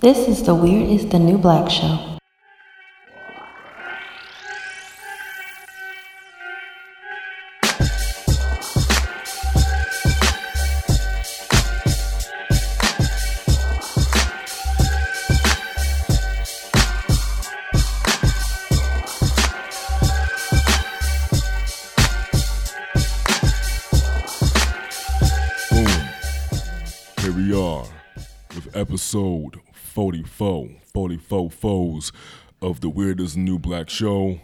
[0.00, 2.09] This is the Weird is the New Black show.
[30.40, 32.12] 44, 44 foes
[32.62, 34.40] of the Weirdest New Black Show.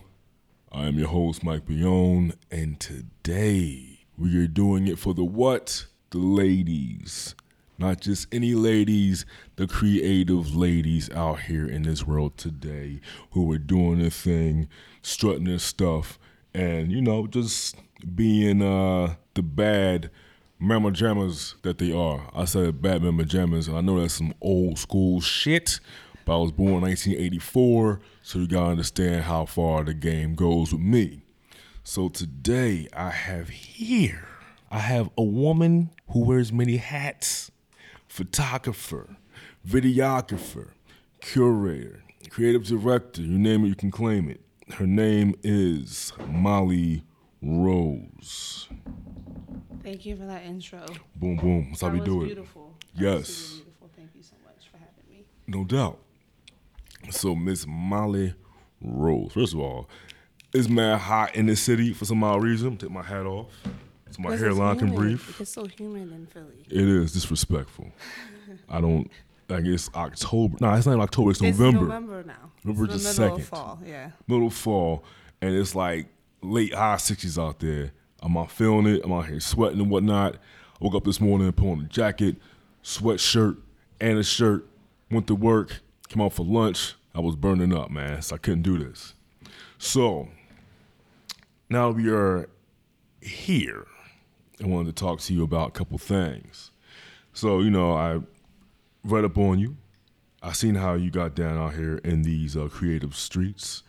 [0.71, 5.87] I am your host, Mike Bione, and today we are doing it for the what?
[6.11, 7.35] The ladies.
[7.79, 9.25] Not just any ladies,
[9.57, 13.01] the creative ladies out here in this world today
[13.31, 14.69] who are doing their thing,
[15.01, 16.19] strutting their stuff,
[16.53, 17.75] and you know, just
[18.15, 20.11] being uh the bad
[20.59, 22.31] Mama Jammers that they are.
[22.35, 25.81] I said Jammers, and I know that's some old school shit,
[26.25, 30.73] but I was born in 1984, so you gotta understand how far the game goes
[30.73, 31.21] with me.
[31.85, 34.27] So today I have here,
[34.71, 37.51] I have a woman who wears many hats
[38.09, 39.17] photographer,
[39.69, 40.71] videographer,
[41.21, 44.41] curator, creative director, you name it, you can claim it.
[44.75, 47.05] Her name is Molly
[47.43, 48.69] Rose.
[49.87, 50.85] Thank you for that intro.
[51.15, 51.67] Boom, boom.
[51.71, 52.27] That's how that we do it.
[52.27, 52.75] beautiful.
[52.97, 53.51] That Yes.
[53.53, 53.89] beautiful.
[53.97, 55.25] Thank you so much for having me.
[55.47, 55.99] No doubt.
[57.11, 58.35] So, Miss Molly
[58.83, 59.33] Rose.
[59.33, 59.89] First of all,
[60.53, 62.77] it's mad hot in this city for some odd reason.
[62.77, 63.47] Take my hat off
[64.11, 65.23] so my hairline can breathe.
[65.39, 66.65] It's so humid in Philly.
[66.69, 67.93] It is disrespectful.
[68.69, 69.09] I don't.
[69.49, 70.57] I guess October.
[70.61, 71.31] No, it's not October.
[71.31, 71.83] It's It's November.
[71.87, 72.51] November now.
[72.65, 73.43] November it's the the middle 2nd.
[73.43, 73.79] of fall.
[73.87, 74.11] Yeah.
[74.27, 75.05] Middle fall,
[75.41, 76.09] and it's like
[76.43, 77.93] late high sixties out there.
[78.23, 79.03] I'm out feeling it.
[79.05, 80.35] I'm out here sweating and whatnot.
[80.35, 80.39] I
[80.81, 82.37] woke up this morning, put on a jacket,
[82.83, 83.57] sweatshirt,
[84.01, 84.67] and a shirt.
[85.11, 85.81] Went to work.
[86.09, 86.95] Came out for lunch.
[87.15, 88.23] I was burning up, man.
[88.23, 89.15] So I couldn't do this.
[89.79, 90.29] So
[91.69, 92.49] now we are
[93.21, 93.87] here.
[94.63, 96.71] I wanted to talk to you about a couple things.
[97.33, 98.21] So you know, I
[99.05, 99.77] read up on you.
[100.43, 103.83] I seen how you got down out here in these uh, creative streets.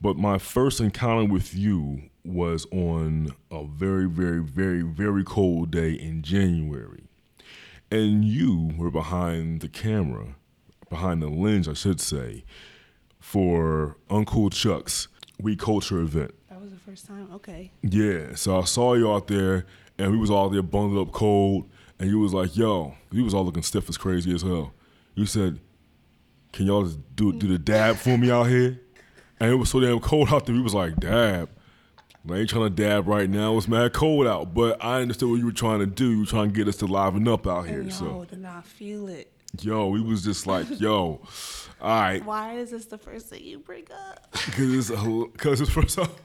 [0.00, 5.92] But my first encounter with you was on a very, very, very, very cold day
[5.92, 7.04] in January.
[7.90, 10.34] And you were behind the camera,
[10.90, 12.44] behind the lens, I should say,
[13.20, 15.08] for Uncle Chuck's
[15.40, 16.34] We Culture event.
[16.48, 17.28] That was the first time.
[17.34, 17.70] Okay.
[17.82, 19.66] Yeah, so I saw you out there,
[19.98, 23.34] and we was all there bundled up cold, and you was like, "Yo," you was
[23.34, 24.72] all looking stiff as crazy as hell.
[25.14, 25.60] You said,
[26.52, 28.80] "Can y'all just do do the dab for me out here?"
[29.38, 30.54] And it was so damn cold out there.
[30.54, 31.50] We was like, "Dab."
[32.30, 33.56] I ain't trying to dab right now.
[33.56, 36.10] It's mad cold out, but I understood what you were trying to do.
[36.10, 37.80] You were trying to get us to liven up out here.
[37.80, 39.30] And So, did not feel it.
[39.60, 41.20] yo, we was just like, yo,
[41.80, 44.26] all right, Why is this the first thing you bring up?
[44.32, 45.00] because it's
[45.32, 46.10] because it's first off.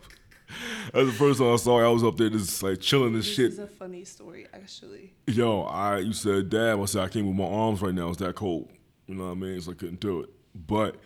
[0.93, 1.85] That's the first time I saw you.
[1.85, 3.51] I was up there just like chilling and This shit.
[3.53, 5.13] is a funny story, actually.
[5.27, 6.81] Yo, I you said, dab.
[6.81, 8.09] I said I can't move my arms right now.
[8.09, 8.69] It's that cold.
[9.07, 9.61] You know what I mean?
[9.61, 10.29] So I couldn't do it.
[10.55, 10.97] But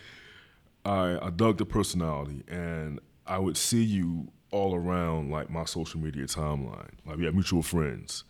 [0.85, 5.99] I I dug the personality and I would see you all around like my social
[5.99, 6.91] media timeline.
[7.05, 8.23] Like we have mutual friends.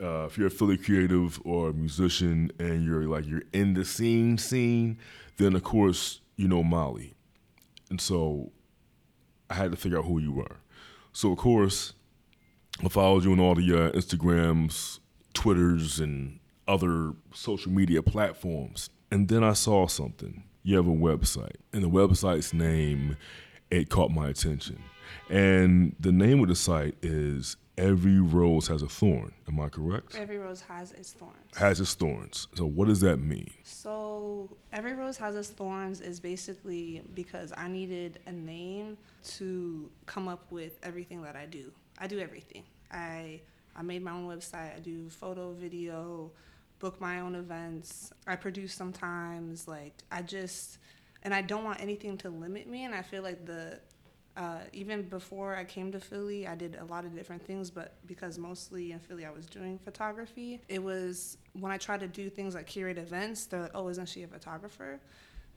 [0.00, 3.84] Uh, if you're a Philly creative or a musician and you're like you're in the
[3.84, 4.98] scene scene,
[5.36, 7.12] then of course you know Molly.
[7.90, 8.50] And so
[9.50, 10.56] I had to figure out who you were.
[11.12, 11.92] So of course
[12.82, 15.00] I followed you on all the uh, Instagrams,
[15.34, 18.88] Twitters, and other social media platforms.
[19.10, 20.44] And then I saw something.
[20.62, 23.18] You have a website, and the website's name,
[23.70, 24.82] it caught my attention.
[25.30, 29.32] And the name of the site is Every Rose Has a Thorn.
[29.46, 30.16] Am I correct?
[30.16, 31.56] Every rose has its thorns.
[31.56, 32.48] Has its thorns.
[32.54, 33.50] So what does that mean?
[33.62, 38.98] So every rose has its thorns is basically because I needed a name
[39.36, 41.70] to come up with everything that I do.
[41.98, 42.64] I do everything.
[42.90, 43.40] I
[43.76, 44.74] I made my own website.
[44.76, 46.32] I do photo, video,
[46.80, 48.12] book my own events.
[48.26, 49.68] I produce sometimes.
[49.68, 50.78] Like I just
[51.22, 52.84] and I don't want anything to limit me.
[52.84, 53.78] And I feel like the
[54.38, 57.94] uh, even before I came to Philly, I did a lot of different things, but
[58.06, 62.30] because mostly in Philly I was doing photography, it was when I tried to do
[62.30, 65.00] things like curate events, they're like, oh, isn't she a photographer?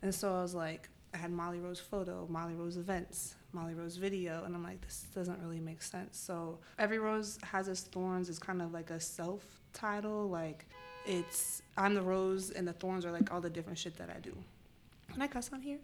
[0.01, 3.98] And so I was like, I had Molly Rose photo, Molly Rose events, Molly Rose
[3.98, 6.18] video, and I'm like, this doesn't really make sense.
[6.18, 10.66] So Every Rose Has Its Thorns is kind of like a self title, like
[11.06, 14.19] it's I'm the rose and the thorns are like all the different shit that I
[14.19, 14.36] do.
[15.13, 15.80] Can I cuss on here?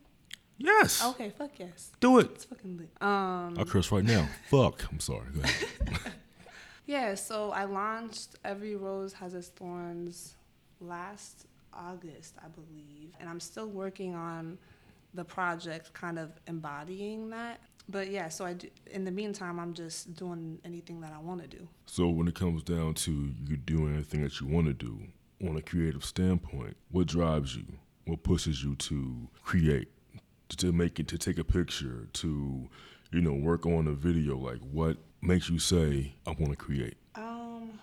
[0.58, 1.04] Yes.
[1.06, 1.92] Okay, fuck yes.
[2.00, 2.32] Do it.
[2.34, 2.90] It's fucking lit.
[3.00, 4.28] Um, I'll curse right now.
[4.50, 4.86] Fuck.
[4.92, 5.28] I'm sorry.
[5.36, 6.14] Go ahead.
[6.88, 10.36] Yeah, so I launched Every Rose Has Its Thorns
[10.80, 13.12] last August, I believe.
[13.20, 14.58] And I'm still working on
[15.14, 17.60] the project, kind of embodying that.
[17.90, 21.42] But yeah, so I do, in the meantime, I'm just doing anything that I want
[21.42, 21.68] to do.
[21.88, 24.98] So when it comes down to you doing anything that you want to do
[25.46, 27.66] on a creative standpoint, what drives you?
[28.06, 29.90] What pushes you to create,
[30.50, 32.70] to make it, to take a picture, to
[33.12, 34.38] you know work on a video?
[34.38, 36.98] Like what makes you say I want to create?
[37.16, 37.80] Um.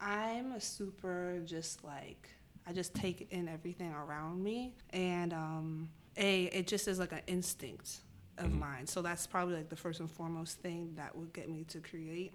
[0.00, 2.28] I'm a super just like
[2.66, 7.22] I just take in everything around me, and um, a it just is like an
[7.26, 8.00] instinct
[8.36, 8.86] of mine.
[8.86, 12.32] So that's probably like the first and foremost thing that would get me to create.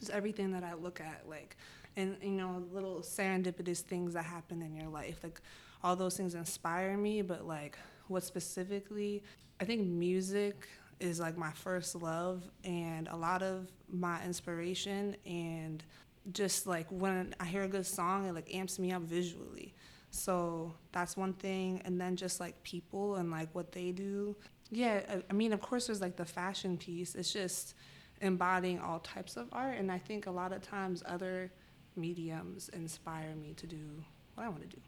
[0.00, 1.56] is everything that I look at, like,
[1.96, 5.40] and you know, little serendipitous things that happen in your life, like
[5.82, 7.22] all those things inspire me.
[7.22, 7.76] But like,
[8.08, 9.22] what specifically?
[9.60, 10.68] I think music
[11.00, 15.84] is like my first love, and a lot of my inspiration and
[16.32, 19.74] just like when I hear a good song, it like amps me up visually.
[20.10, 24.36] So that's one thing, and then just like people and like what they do.
[24.70, 27.14] Yeah, I, mean, of course, there's like the fashion piece.
[27.14, 27.74] It's just
[28.20, 31.52] embodying all types of art, and I think a lot of times other
[31.94, 34.02] mediums inspire me to do
[34.34, 34.82] what I want to do.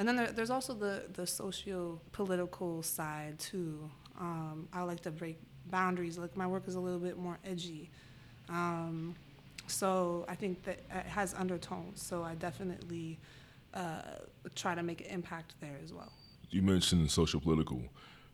[0.00, 3.90] And then there, there's also the the socio political side too.
[4.18, 6.16] Um, I like to break boundaries.
[6.16, 7.90] Like my work is a little bit more edgy.
[8.48, 9.14] Um,
[9.66, 12.02] so I think that it has undertones.
[12.02, 13.20] So I definitely
[13.74, 14.00] uh,
[14.54, 16.10] try to make an impact there as well.
[16.48, 17.82] You mentioned the social political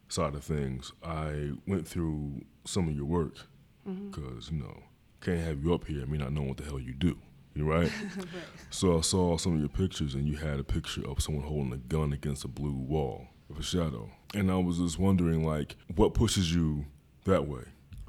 [0.08, 0.92] side of things.
[1.02, 3.38] I went through some of your work
[3.84, 4.84] because you know
[5.20, 6.02] can't have you up here.
[6.02, 7.18] I mean, not knowing what the hell you do.
[7.56, 7.90] Right?
[8.16, 8.26] right.
[8.70, 11.72] So I saw some of your pictures, and you had a picture of someone holding
[11.72, 14.10] a gun against a blue wall with a shadow.
[14.34, 16.84] And I was just wondering, like, what pushes you
[17.24, 17.62] that way?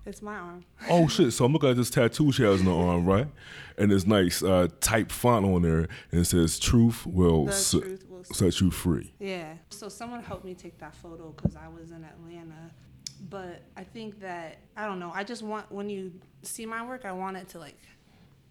[0.05, 0.63] It's my arm.
[0.89, 1.33] Oh shit!
[1.33, 3.27] So I'm looking at this tattoo she has on her arm, right?
[3.77, 8.05] And this nice uh, type font on there, and it says "Truth will s- truth
[8.09, 9.55] will set you free." Yeah.
[9.69, 12.71] So someone helped me take that photo because I was in Atlanta.
[13.29, 15.11] But I think that I don't know.
[15.13, 17.77] I just want when you see my work, I want it to like,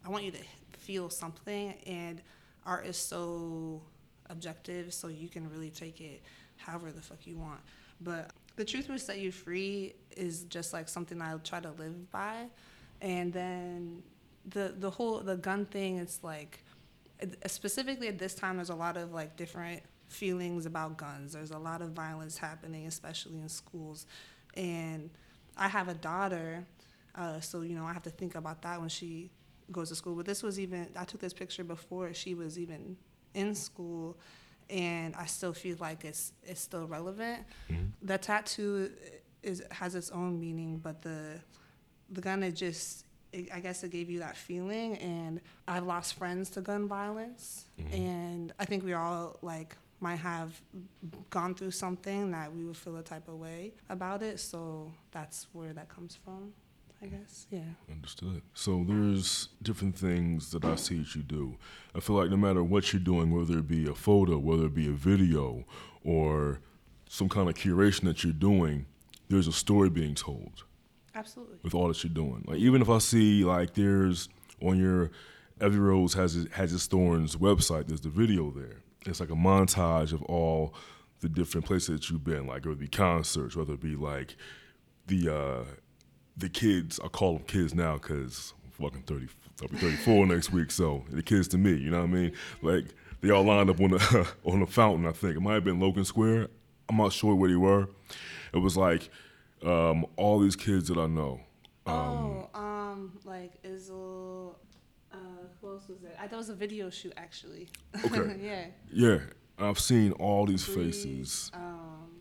[0.07, 0.43] I want you to
[0.79, 1.75] feel something.
[1.87, 2.23] And
[2.65, 3.83] art is so
[4.31, 6.23] objective, so you can really take it
[6.57, 7.61] however the fuck you want.
[8.01, 12.11] But the truth will set you free is just like something I try to live
[12.11, 12.47] by.
[13.01, 14.03] And then
[14.49, 16.63] the the whole the gun thing, it's like
[17.47, 21.59] specifically at this time there's a lot of like different feelings about guns there's a
[21.59, 24.07] lot of violence happening especially in schools
[24.55, 25.11] and
[25.57, 26.65] i have a daughter
[27.17, 29.31] uh, so you know i have to think about that when she
[29.73, 32.97] goes to school but this was even i took this picture before she was even
[33.35, 34.17] in school
[34.71, 37.45] and i still feel like it's it's still relevant.
[37.71, 37.85] Mm-hmm.
[38.03, 38.91] The tattoo
[39.43, 41.41] is has its own meaning but the
[42.11, 46.15] the gun it just it, I guess it gave you that feeling and I've lost
[46.15, 47.67] friends to gun violence.
[47.81, 47.95] Mm-hmm.
[47.95, 50.61] And I think we all like might have
[51.31, 55.47] gone through something that we would feel a type of way about it so that's
[55.55, 56.53] where that comes from
[57.03, 57.61] I guess yeah
[57.91, 58.43] Understood.
[58.55, 61.57] So there's different things that I see that you do.
[61.95, 64.75] I feel like no matter what you're doing, whether it be a photo, whether it
[64.75, 65.65] be a video,
[66.05, 66.61] or
[67.09, 68.87] some kind of curation that you're doing,
[69.29, 70.65] there's a story being told
[71.15, 72.45] absolutely with all that you're doing.
[72.47, 74.29] Like even if I see like there's
[74.61, 75.11] on your
[75.61, 77.89] Every Rose has his, has his thorns website.
[77.89, 78.83] There's the video there.
[79.07, 80.75] It's like a montage of all
[81.21, 82.47] the different places that you've been.
[82.47, 84.37] Like whether it be concerts, whether it be like
[85.07, 85.65] the uh,
[86.37, 87.01] the kids.
[87.03, 89.29] I call them kids now because I'm fucking 30.
[89.63, 91.73] I'll be 34 next week, so the kids to me.
[91.75, 92.33] You know what I mean?
[92.63, 92.85] Like
[93.23, 95.07] they all lined up on the on the fountain.
[95.07, 96.49] I think it might have been Logan Square.
[96.89, 97.89] I'm not sure where they were.
[98.53, 99.09] It was like
[99.65, 101.41] um, all these kids that I know.
[101.87, 104.55] oh um like Izzle
[105.13, 105.17] uh,
[105.61, 107.69] who else was there I thought it was a video shoot actually
[108.05, 108.37] Okay.
[108.43, 109.19] yeah Yeah,
[109.59, 111.51] I've seen all these faces.
[111.55, 112.21] um,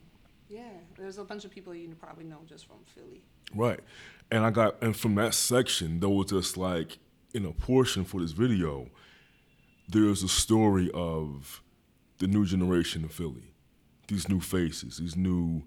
[0.50, 0.70] yeah
[1.06, 3.22] there's a bunch of people you probably know just from Philly
[3.54, 3.80] Right.
[4.32, 6.98] And I got and from that section there was just like
[7.34, 8.90] in a portion for this video,
[9.90, 11.62] there's a story of
[12.20, 13.54] the new generation of Philly.
[14.08, 15.64] These new faces, these new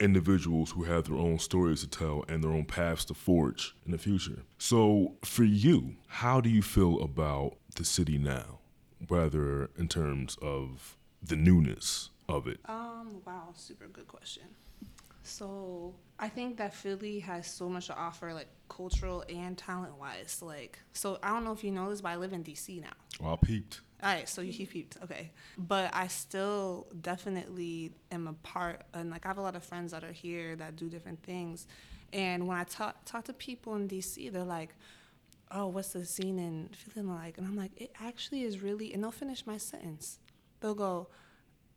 [0.00, 3.92] individuals who have their own stories to tell and their own paths to forge in
[3.92, 4.42] the future.
[4.58, 8.60] So for you, how do you feel about the city now?
[9.08, 12.58] Rather in terms of the newness of it.
[12.64, 14.44] Um, wow, super good question.
[15.22, 20.40] So I think that Philly has so much to offer, like cultural and talent wise.
[20.42, 22.92] Like, so I don't know if you know this, but I live in DC now.
[23.20, 23.80] Well, I peeped.
[24.02, 25.30] All right, so you peeped, okay.
[25.56, 29.92] But I still definitely am a part, and like I have a lot of friends
[29.92, 31.66] that are here that do different things.
[32.12, 34.74] And when I talk talk to people in DC, they're like,
[35.52, 39.04] "Oh, what's the scene in Philly like?" And I'm like, "It actually is really." And
[39.04, 40.18] they'll finish my sentence.
[40.60, 41.08] They'll go,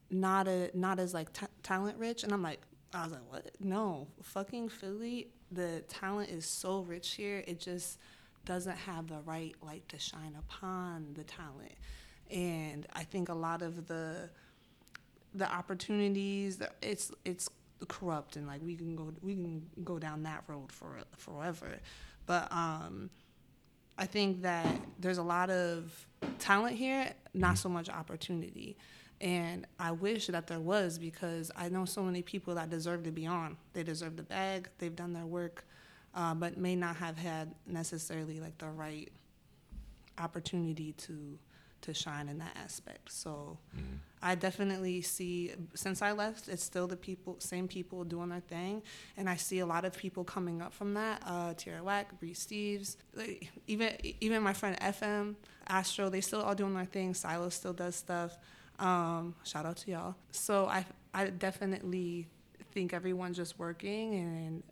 [0.09, 2.61] not a not as like ta talent rich, and I'm like,
[2.95, 3.51] I was like, what?
[3.59, 5.27] No, fucking Philly.
[5.51, 7.43] The talent is so rich here.
[7.47, 7.99] It just
[8.45, 11.73] doesn't have the right light to shine upon the talent,
[12.31, 14.29] and I think a lot of the
[15.33, 17.49] the opportunities it's it's
[17.89, 21.77] corrupt and like we can go we can go down that road for forever
[22.25, 23.09] but um
[23.97, 24.65] i think that
[24.97, 26.07] there's a lot of
[26.39, 28.77] talent here not so much opportunity
[29.22, 33.12] and i wish that there was because i know so many people that deserve to
[33.12, 35.65] be on they deserve the bag they've done their work
[36.13, 39.12] uh, but may not have had necessarily like the right
[40.17, 41.38] opportunity to
[41.86, 43.12] to shine in that aspect.
[43.12, 43.95] So mm-hmm.
[44.22, 48.81] I definitely see since I left, it's still the people, same people doing their thing,
[49.17, 51.22] and I see a lot of people coming up from that.
[51.25, 55.36] Uh, Tierra Whack, Bri Steves, like, even even my friend FM,
[55.67, 57.13] Astro, they still all doing their thing.
[57.13, 58.38] Silo still does stuff.
[58.79, 60.15] Um, shout out to y'all.
[60.32, 62.27] So I I definitely
[62.72, 64.63] think everyone's just working and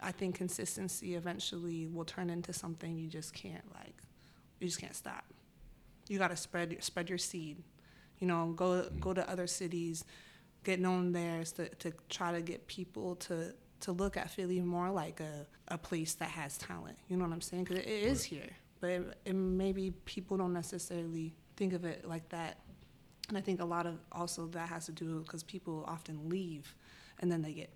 [0.00, 3.96] I think consistency eventually will turn into something you just can't like
[4.60, 5.24] you just can't stop
[6.10, 7.62] you got to spread spread your seed.
[8.18, 9.00] You know, go mm.
[9.00, 10.04] go to other cities,
[10.64, 14.90] get known there to to try to get people to to look at Philly more
[14.90, 16.98] like a, a place that has talent.
[17.08, 17.64] You know what I'm saying?
[17.64, 22.06] Because it, it is here, but it, it maybe people don't necessarily think of it
[22.06, 22.58] like that.
[23.30, 26.74] And I think a lot of also that has to do because people often leave,
[27.20, 27.70] and then they get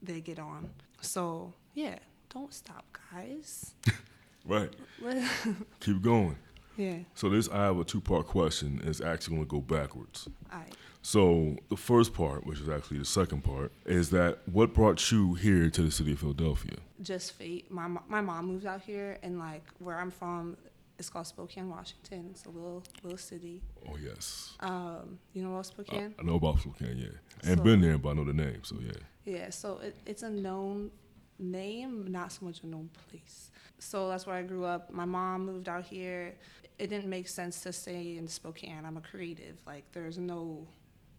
[0.00, 0.70] they get on.
[1.00, 1.96] So yeah,
[2.32, 3.74] don't stop, guys.
[4.46, 4.70] right.
[5.80, 6.36] Keep going.
[6.76, 6.98] Yeah.
[7.14, 8.80] So this I have a two part question.
[8.84, 10.28] It's actually going to go backwards.
[10.52, 10.72] All right.
[11.02, 15.34] So the first part, which is actually the second part, is that what brought you
[15.34, 16.76] here to the city of Philadelphia?
[17.02, 17.68] Just fate.
[17.68, 20.56] My my mom moved out here, and like where I'm from,
[21.00, 22.28] it's called Spokane, Washington.
[22.30, 23.60] It's a little little city.
[23.88, 24.54] Oh yes.
[24.60, 26.14] Um, you know about Spokane?
[26.16, 27.48] I, I know about Spokane, yeah.
[27.48, 28.92] And so, been there, but I know the name, so yeah.
[29.24, 30.92] Yeah, so it, it's a known
[31.38, 33.50] name, not so much a known place.
[33.78, 34.92] So that's where I grew up.
[34.92, 36.34] My mom moved out here
[36.80, 38.84] it didn't make sense to stay in Spokane.
[38.86, 39.56] I'm a creative.
[39.66, 40.66] Like there's no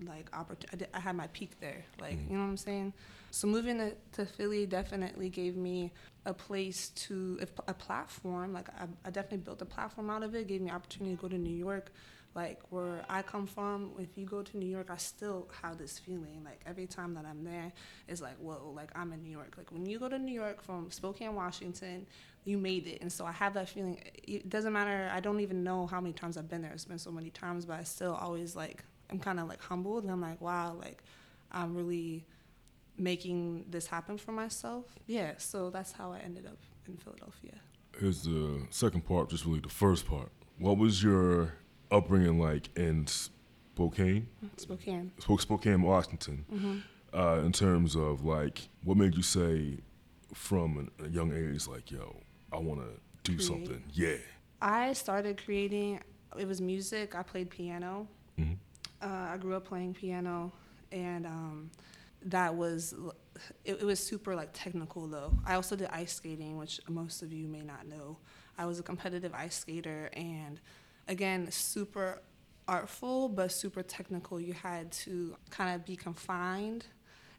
[0.03, 0.85] like opportunity.
[0.91, 1.85] I, had my peak there.
[1.99, 2.31] Like mm-hmm.
[2.31, 2.93] you know what I'm saying.
[3.31, 5.91] So moving to, to Philly definitely gave me
[6.25, 8.53] a place to a platform.
[8.53, 10.47] Like I, I definitely built a platform out of it.
[10.47, 11.91] Gave me opportunity to go to New York.
[12.35, 15.97] Like where I come from, if you go to New York, I still have this
[15.97, 16.43] feeling.
[16.45, 17.71] Like every time that I'm there,
[18.07, 19.55] it's like whoa, like I'm in New York.
[19.57, 22.05] Like when you go to New York from Spokane, Washington,
[22.45, 23.01] you made it.
[23.01, 23.99] And so I have that feeling.
[24.23, 25.09] It doesn't matter.
[25.13, 26.71] I don't even know how many times I've been there.
[26.71, 30.03] It's been so many times, but I still always like, I'm kind of like humbled.
[30.03, 31.03] And I'm like, wow, like
[31.51, 32.25] I'm really
[33.01, 34.85] making this happen for myself.
[35.07, 35.33] Yeah.
[35.37, 37.53] So that's how I ended up in Philadelphia.
[37.99, 40.29] Here's the second part, just really the first part.
[40.59, 41.53] What was your
[41.89, 44.27] upbringing like in Spokane?
[44.57, 45.11] Spokane.
[45.39, 46.45] Spokane, Washington.
[46.53, 46.77] Mm-hmm.
[47.13, 49.79] Uh, in terms of like, what made you say
[50.33, 52.15] from a young age, like, yo,
[52.53, 52.87] I want to
[53.23, 53.47] do Create.
[53.47, 53.83] something.
[53.91, 54.15] Yeah.
[54.61, 55.99] I started creating.
[56.37, 57.15] It was music.
[57.15, 58.07] I played piano.
[58.39, 58.53] Mm-hmm.
[59.01, 60.51] Uh, I grew up playing piano,
[60.91, 61.71] and um,
[62.25, 62.93] that was
[63.65, 65.33] it, it, was super like technical though.
[65.45, 68.17] I also did ice skating, which most of you may not know.
[68.57, 70.59] I was a competitive ice skater, and
[71.07, 72.21] again, super
[72.67, 74.39] artful but super technical.
[74.39, 76.85] You had to kind of be confined,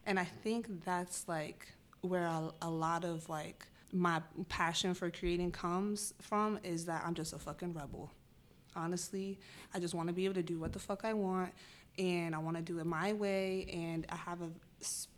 [0.05, 1.67] and I think that's like
[2.01, 7.13] where a, a lot of like my passion for creating comes from is that I'm
[7.13, 8.11] just a fucking rebel.
[8.75, 9.39] Honestly,
[9.73, 11.53] I just want to be able to do what the fuck I want
[11.99, 14.49] and I want to do it my way and I have a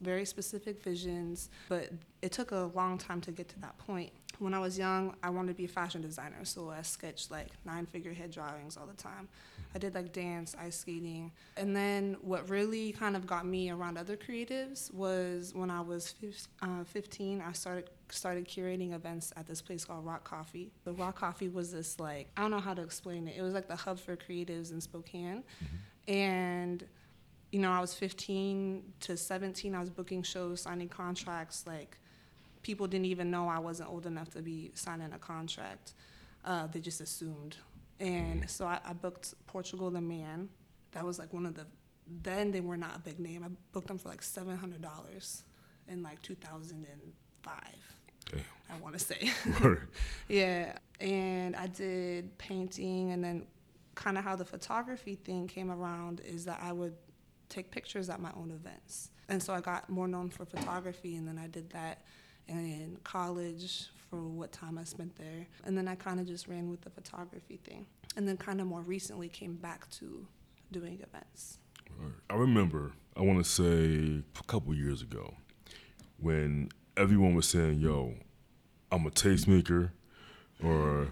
[0.02, 1.90] very specific visions, but
[2.22, 4.12] it took a long time to get to that point.
[4.40, 7.48] When I was young, I wanted to be a fashion designer, so I sketched like
[7.64, 9.30] nine figure head drawings all the time.
[9.74, 11.32] I did like dance, ice skating.
[11.58, 16.16] And then what really kind of got me around other creatives was when I was
[16.62, 20.72] uh, 15, I started started curating events at this place called Rock Coffee.
[20.84, 23.36] The Rock Coffee was this like I don't know how to explain it.
[23.38, 25.44] It was like the hub for creatives in Spokane.
[25.64, 26.12] Mm-hmm.
[26.12, 26.84] And
[27.56, 31.98] you know, I was 15 to 17, I was booking shows, signing contracts like
[32.64, 35.94] people didn't even know I wasn't old enough to be signing a contract.
[36.44, 37.56] Uh, they just assumed
[38.02, 40.50] and so I, I, booked Portugal the Man.
[40.92, 41.66] That was like one of the,
[42.24, 43.42] then they were not a big name.
[43.42, 45.44] I booked them for like $700
[45.88, 47.54] in like 2005.
[48.32, 48.42] Damn.
[48.70, 49.32] I want to say.
[50.28, 50.78] yeah.
[51.00, 53.48] And I did painting and then
[53.94, 56.96] kind of how the photography thing came around is that I would
[57.56, 59.10] take pictures at my own events.
[59.30, 62.02] And so I got more known for photography and then I did that
[62.48, 65.48] in college for what time I spent there.
[65.64, 67.86] And then I kind of just ran with the photography thing.
[68.18, 70.28] And then kind of more recently came back to
[70.72, 71.60] doing events.
[72.30, 75.34] I remember, I want to say a couple years ago,
[76.20, 78.14] when everyone was saying, yo,
[78.92, 79.92] I'm a tastemaker
[80.64, 81.08] or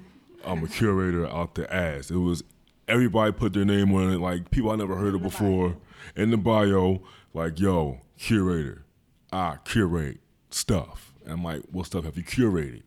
[0.45, 2.11] I'm a curator out the ass.
[2.11, 2.43] It was
[2.87, 5.75] everybody put their name on it, like people I never heard of before.
[6.15, 7.01] In the bio,
[7.33, 8.85] like, yo, curator.
[9.31, 10.19] I curate
[10.51, 11.13] stuff.
[11.23, 12.83] And I'm like, what stuff have you curated?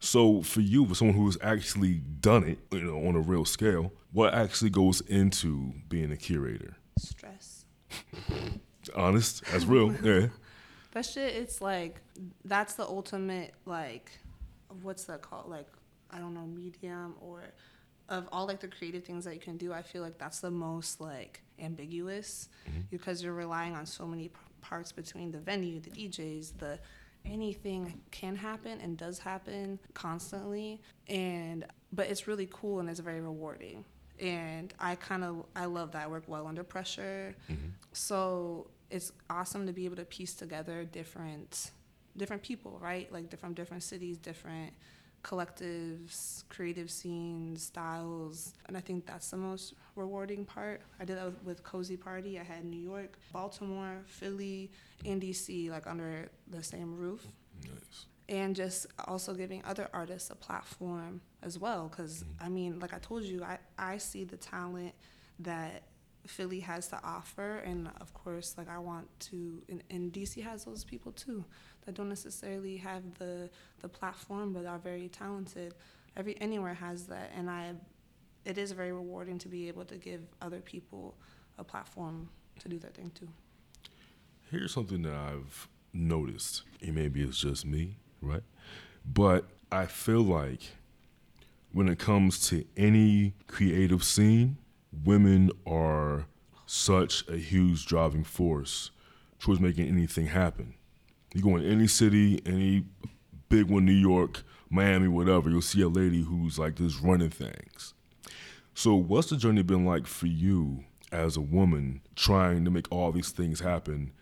[0.00, 3.92] So for you, for someone who's actually done it, you know, on a real scale,
[4.12, 6.76] what actually goes into being a curator?
[6.98, 7.66] Stress.
[8.96, 9.92] Honest, that's real.
[10.02, 10.28] Yeah.
[10.92, 12.02] That shit, it's like
[12.44, 14.10] that's the ultimate like,
[14.82, 15.48] what's that called?
[15.48, 15.68] Like,
[16.10, 17.44] I don't know, medium or
[18.12, 19.72] of all like the creative things that you can do.
[19.72, 22.82] I feel like that's the most like ambiguous mm-hmm.
[22.90, 26.78] because you're relying on so many p- parts between the venue, the DJs, the
[27.24, 30.80] anything can happen and does happen constantly.
[31.08, 33.84] And but it's really cool and it's very rewarding.
[34.20, 37.34] And i kind of i love that i work well under pressure.
[37.50, 37.68] Mm-hmm.
[37.92, 41.70] So it's awesome to be able to piece together different
[42.14, 43.10] different people right?
[43.10, 44.74] Like different different cities different
[45.22, 50.80] collectives creative scenes styles and i think that's the most rewarding part.
[50.98, 52.38] I did that with, cozy party.
[52.38, 54.70] I had new york baltimore philly
[55.04, 57.26] and dc like under the same roof.
[57.64, 58.06] Nice.
[58.28, 62.44] and just also giving other artists a platform as well because mm-hmm.
[62.44, 64.94] i mean like i told you I, I see the talent
[65.40, 65.82] that
[66.26, 70.64] philly has to offer and of course like i want to and, and dc has
[70.64, 71.44] those people too
[71.84, 73.50] that don't necessarily have the
[73.80, 75.74] the platform but are very talented.
[76.16, 77.74] Every anywhere has that and i
[78.44, 81.14] it is very rewarding to be able to give other people
[81.58, 83.28] a platform to do their thing too.
[84.50, 88.42] Here's something that I've noticed, and maybe it's just me, right?
[89.06, 90.60] But I feel like
[91.72, 94.56] when it comes to any creative scene,
[95.04, 96.26] women are
[96.66, 98.90] such a huge driving force
[99.38, 100.74] towards making anything happen.
[101.34, 102.84] You go in any city, any
[103.48, 107.94] big one, New York, Miami, whatever, you'll see a lady who's like just running things.
[108.74, 113.12] So, what's the journey been like for you as a woman trying to make all
[113.12, 114.12] these things happen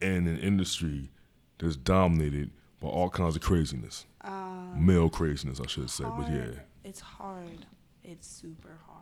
[0.00, 1.10] in an industry
[1.58, 4.06] that's dominated by all kinds of craziness?
[4.22, 6.60] Uh, Male craziness, I should say, but yeah.
[6.84, 7.66] It's hard.
[8.02, 8.97] It's super hard.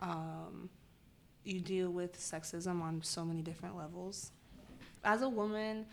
[0.00, 0.70] Um,
[1.44, 4.32] you deal with sexism on so many different levels.
[5.04, 5.86] As a woman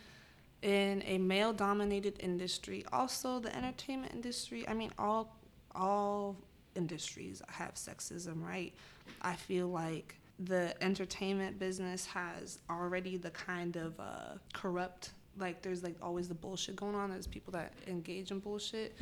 [0.61, 4.67] in a male-dominated industry, also the entertainment industry.
[4.67, 5.37] I mean, all
[5.75, 6.35] all
[6.75, 8.73] industries have sexism, right?
[9.21, 15.83] I feel like the entertainment business has already the kind of uh, corrupt like there's
[15.83, 18.95] like always the bullshit going on there's people that engage in bullshit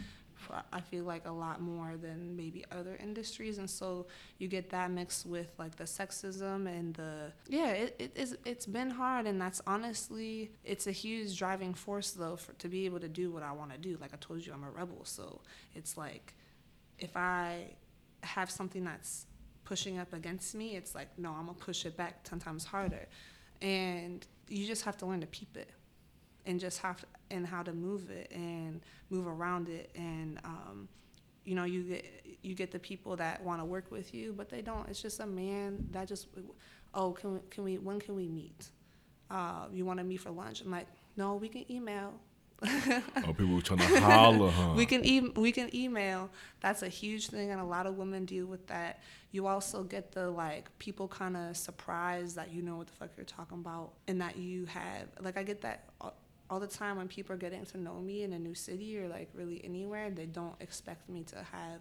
[0.72, 4.92] i feel like a lot more than maybe other industries and so you get that
[4.92, 9.40] mixed with like the sexism and the yeah it, it is it's been hard and
[9.40, 13.44] that's honestly it's a huge driving force though for to be able to do what
[13.44, 13.98] i want to do.
[14.00, 15.42] Like i told you i'm a rebel so
[15.76, 16.34] it's like
[17.00, 17.76] if i
[18.24, 19.26] have something that's
[19.64, 23.08] pushing up against me it's like no i'm gonna push it back 10 times harder.
[23.62, 25.70] And you just have to learn to peep it
[26.46, 30.88] and just have and how to move it and move around it and um,
[31.46, 32.06] you know you get
[32.42, 35.20] you get the people that want to work with you but they don't it's just
[35.20, 36.28] a man that just
[36.94, 38.70] oh can we, can we when can we meet
[39.30, 42.14] uh, you want to meet for lunch i'm like no we can email
[42.64, 44.74] Oh, people were trying to holler, huh?
[44.76, 46.30] we can e- we can email.
[46.60, 49.02] That's a huge thing, and a lot of women deal with that.
[49.32, 53.10] You also get the like people kind of surprised that you know what the fuck
[53.18, 55.86] you're talking about, and that you have like I get that
[56.52, 59.08] all, the time when people are getting to know me in a new city or
[59.08, 60.10] like really anywhere.
[60.10, 61.80] They don't expect me to have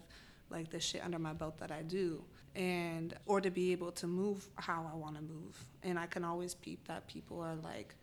[0.48, 2.22] like the shit under my belt that I do,
[2.54, 5.56] and or to be able to move how I want to move.
[5.82, 7.94] And I can always peep that people are like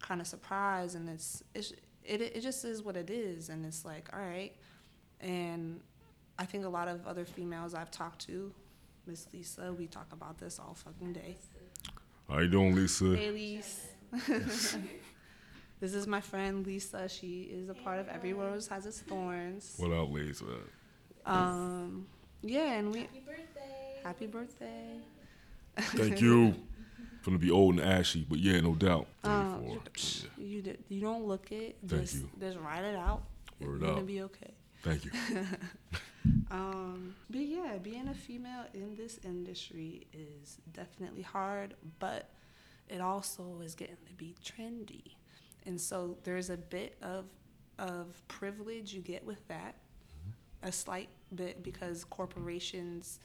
[0.00, 1.72] kind of surprised, and it's it's
[2.04, 4.54] it it just is what it is, and it's like all right.
[5.20, 5.80] And
[6.38, 8.52] I think a lot of other females I've talked to,
[9.06, 11.36] Miss Lisa, we talk about this all fucking day.
[12.28, 13.16] How you doing, Lisa?
[13.16, 13.88] Hey, Lisa.
[15.80, 17.08] this is my friend Lisa.
[17.08, 19.74] She is a part of Every Rose Has Its Thorns.
[19.78, 20.44] What up, Lisa?
[21.26, 22.06] Um,
[22.42, 24.00] yeah, and we Happy birthday.
[24.04, 24.86] happy birthday.
[25.76, 26.54] Thank you.
[27.24, 29.06] Gonna be old and ashy, but yeah, no doubt.
[29.24, 30.30] Um, 34.
[30.38, 30.44] Yeah.
[30.44, 31.76] you did, you don't look it.
[31.86, 32.30] Thank just you.
[32.40, 33.22] just write it out.
[33.60, 34.54] Word You're gonna be okay.
[34.82, 35.10] Thank you.
[36.50, 42.28] Um, but yeah, being a female in this industry is definitely hard, but
[42.88, 45.14] it also is getting to be trendy.
[45.66, 47.26] And so there's a bit of
[47.78, 49.74] of privilege you get with that,
[50.62, 53.20] a slight bit because corporations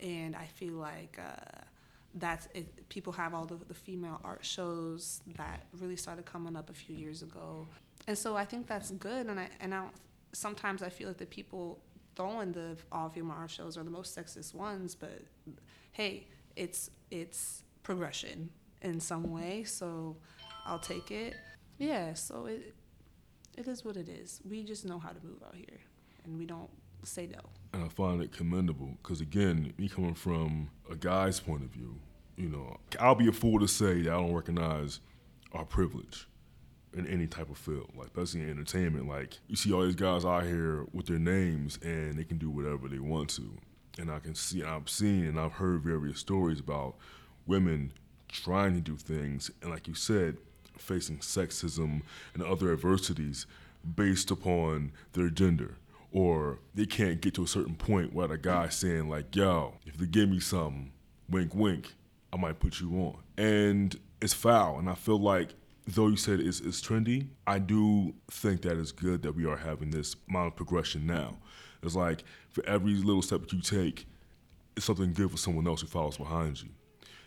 [0.00, 1.60] and I feel like uh,
[2.14, 6.70] that's it, people have all the, the female art shows that really started coming up
[6.70, 7.66] a few years ago,
[8.06, 9.26] and so I think that's good.
[9.26, 9.94] And I and I don't,
[10.32, 11.80] sometimes I feel like the people
[12.14, 15.22] throwing the all female art shows are the most sexist ones, but
[15.92, 18.50] hey, it's it's progression
[18.82, 20.16] in some way, so
[20.64, 21.34] I'll take it.
[21.78, 22.74] Yeah, so it
[23.56, 24.40] it is what it is.
[24.48, 25.80] We just know how to move out here,
[26.24, 26.70] and we don't
[27.02, 27.40] say no.
[27.72, 31.96] And I find it commendable because, again, me coming from a guy's point of view,
[32.36, 35.00] you know, I'll be a fool to say that I don't recognize
[35.52, 36.28] our privilege
[36.94, 39.08] in any type of field, like especially in entertainment.
[39.08, 42.50] Like you see all these guys out here with their names and they can do
[42.50, 43.56] whatever they want to.
[43.98, 46.96] And I can see, I've seen and I've heard various stories about
[47.46, 47.92] women
[48.28, 50.36] trying to do things, and like you said,
[50.78, 52.02] facing sexism
[52.34, 53.46] and other adversities
[53.94, 55.76] based upon their gender.
[56.12, 59.98] Or they can't get to a certain point where the guy saying, like, yo, if
[59.98, 60.92] they give me something,
[61.28, 61.94] wink, wink,
[62.32, 63.16] I might put you on.
[63.36, 64.78] And it's foul.
[64.78, 65.54] And I feel like,
[65.86, 69.56] though you said it's, it's trendy, I do think that it's good that we are
[69.56, 71.36] having this amount of progression now.
[71.82, 74.06] It's like for every little step that you take,
[74.76, 76.70] it's something good for someone else who follows behind you.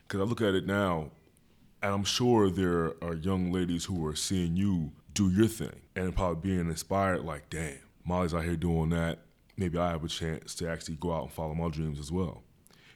[0.08, 1.12] Because I look at it now,
[1.82, 6.16] and I'm sure there are young ladies who are seeing you do your thing and
[6.16, 9.20] probably being inspired, like, damn, Molly's out here doing that.
[9.58, 12.44] Maybe I have a chance to actually go out and follow my dreams as well.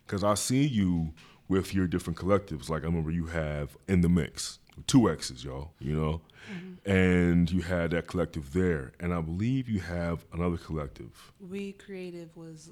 [0.05, 1.13] Because I see you
[1.47, 2.69] with your different collectives.
[2.69, 6.21] Like, I remember you have In the Mix, two X's, y'all, you know?
[6.51, 6.89] Mm-hmm.
[6.89, 8.93] And you had that collective there.
[8.99, 11.31] And I believe you have another collective.
[11.39, 12.71] We Creative was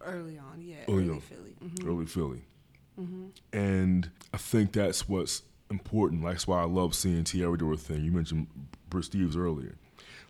[0.00, 0.84] early on, yeah.
[0.88, 1.56] Early, early Philly.
[1.64, 1.88] Mm-hmm.
[1.88, 2.42] Early Philly.
[3.00, 3.26] Mm-hmm.
[3.52, 5.42] And I think that's what's
[5.72, 6.24] important.
[6.24, 8.04] That's why I love seeing Tierra do her thing.
[8.04, 8.46] You mentioned
[8.88, 9.74] Bri Steves earlier.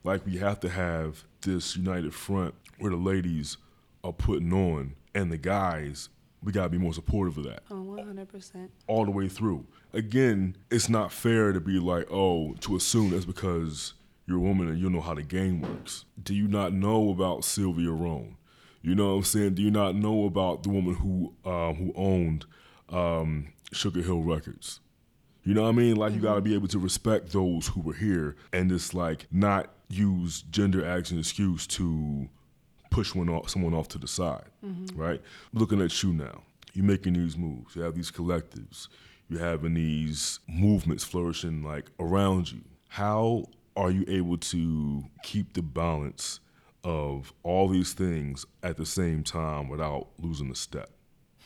[0.04, 3.56] Like we have to have this united front where the ladies
[4.02, 6.08] are putting on and the guys
[6.42, 7.62] we gotta be more supportive of that.
[7.70, 8.68] Oh, 100%.
[8.88, 9.66] All the way through.
[9.92, 13.94] Again, it's not fair to be like, oh, to assume that's because
[14.26, 16.04] you're a woman and you know how the game works.
[16.20, 18.36] Do you not know about Sylvia Rhone?
[18.82, 19.54] You know what I'm saying?
[19.54, 22.46] Do you not know about the woman who um, who owned
[22.88, 24.80] um, Sugar Hill Records?
[25.44, 25.96] You know what I mean?
[25.96, 26.20] Like, mm-hmm.
[26.20, 29.70] you got to be able to respect those who were here and just like not
[29.88, 32.28] use gender as an excuse to
[32.90, 34.96] push one off, someone off to the side, mm-hmm.
[34.98, 35.20] right?
[35.52, 36.42] Looking at you now,
[36.74, 37.74] you're making these moves.
[37.74, 38.88] You have these collectives.
[39.28, 42.60] You're having these movements flourishing like around you.
[42.88, 46.40] How are you able to keep the balance
[46.84, 50.90] of all these things at the same time without losing a step?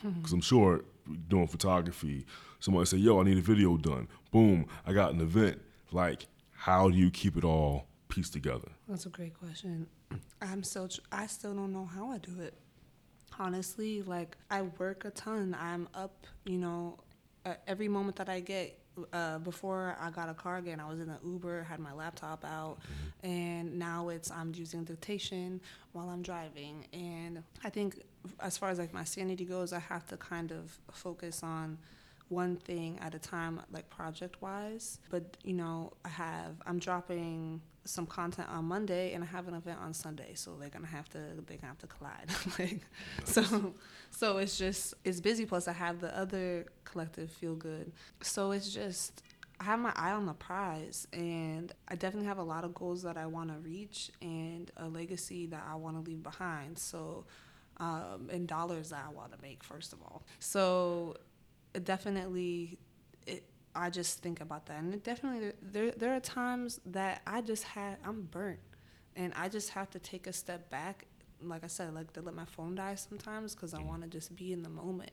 [0.02, 0.84] Because I'm sure
[1.28, 2.26] doing photography,
[2.60, 5.60] somebody say, "Yo, I need a video done." Boom, I got an event.
[5.92, 8.68] Like, how do you keep it all pieced together?
[8.88, 9.86] That's a great question.
[10.40, 12.54] I'm still, I still don't know how I do it.
[13.38, 15.56] Honestly, like I work a ton.
[15.58, 16.98] I'm up, you know,
[17.44, 18.78] uh, every moment that I get.
[19.12, 22.46] Uh, before I got a car again, I was in an Uber, had my laptop
[22.46, 23.26] out, mm-hmm.
[23.26, 25.60] and now it's I'm using dictation
[25.92, 26.86] while I'm driving.
[26.94, 28.00] And I think,
[28.40, 31.76] as far as like my sanity goes, I have to kind of focus on
[32.28, 34.98] one thing at a time, like project wise.
[35.10, 39.54] But you know, I have I'm dropping some content on Monday and I have an
[39.54, 42.28] event on Sunday, so they're gonna have to they're gonna have to collide.
[42.58, 42.80] like,
[43.24, 43.74] so
[44.10, 45.46] so it's just it's busy.
[45.46, 47.92] Plus, I have the other collective feel good.
[48.22, 49.22] So it's just
[49.60, 53.02] I have my eye on the prize, and I definitely have a lot of goals
[53.04, 56.78] that I want to reach and a legacy that I want to leave behind.
[56.78, 57.24] So.
[57.78, 60.22] Um, and dollars that I want to make, first of all.
[60.38, 61.14] So
[61.84, 62.78] definitely
[63.26, 67.40] it, I just think about that, and it definitely there there are times that I
[67.40, 68.60] just had I'm burnt,
[69.14, 71.06] and I just have to take a step back.
[71.42, 74.34] Like I said, like to let my phone die sometimes because I want to just
[74.36, 75.10] be in the moment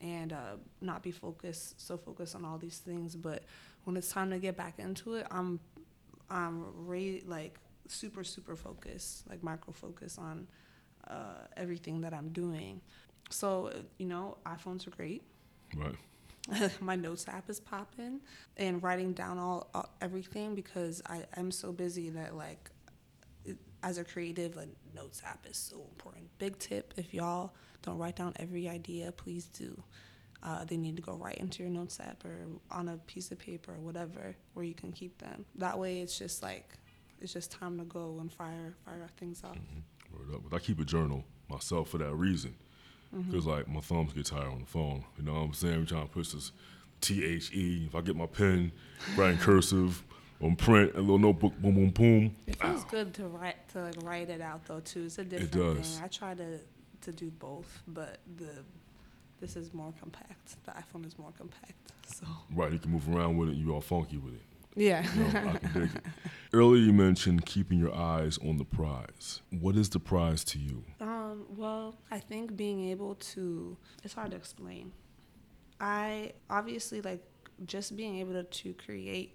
[0.00, 3.16] and uh, not be focused so focused on all these things.
[3.16, 3.44] But
[3.84, 5.60] when it's time to get back into it, I'm
[6.30, 10.46] I'm re- like super super focused, like micro focus on
[11.08, 12.80] uh, everything that I'm doing.
[13.30, 15.22] So you know, iPhones are great.
[15.76, 16.70] Right.
[16.80, 18.20] my notes app is popping
[18.56, 22.70] and writing down all, all, everything because I am so busy that like
[23.82, 26.26] as a creative like notes app is so important.
[26.38, 27.52] Big tip if y'all
[27.82, 29.82] don't write down every idea please do.
[30.42, 33.38] Uh, they need to go right into your notes app or on a piece of
[33.38, 35.44] paper or whatever where you can keep them.
[35.56, 36.78] That way it's just like
[37.20, 40.54] it's just time to go and fire fire things off mm-hmm.
[40.54, 42.54] I keep a journal myself for that reason
[43.10, 43.50] because mm-hmm.
[43.50, 45.04] like my thumbs get tired on the phone.
[45.16, 45.78] You know what I'm saying?
[45.78, 46.52] We're trying to push this
[47.00, 47.84] T H E.
[47.86, 48.72] If I get my pen,
[49.16, 50.02] writing cursive
[50.40, 52.36] on print, a little notebook, boom, boom, boom.
[52.46, 52.88] It feels Ow.
[52.90, 55.04] good to write to like write it out though too.
[55.04, 55.96] It's a different it does.
[55.96, 56.04] thing.
[56.04, 56.58] I try to
[57.02, 58.64] to do both, but the
[59.40, 60.56] this is more compact.
[60.64, 61.74] The iPhone is more compact.
[62.06, 63.56] So Right, you can move around with it.
[63.56, 64.42] You all funky with it.
[64.74, 65.06] yeah.
[65.14, 66.02] You know, I can dig it.
[66.52, 69.42] Earlier, you mentioned keeping your eyes on the prize.
[69.50, 70.82] What is the prize to you?
[71.00, 74.92] Um, Um, well, I think being able to, it's hard to explain.
[75.80, 77.22] I obviously like
[77.64, 79.34] just being able to, to create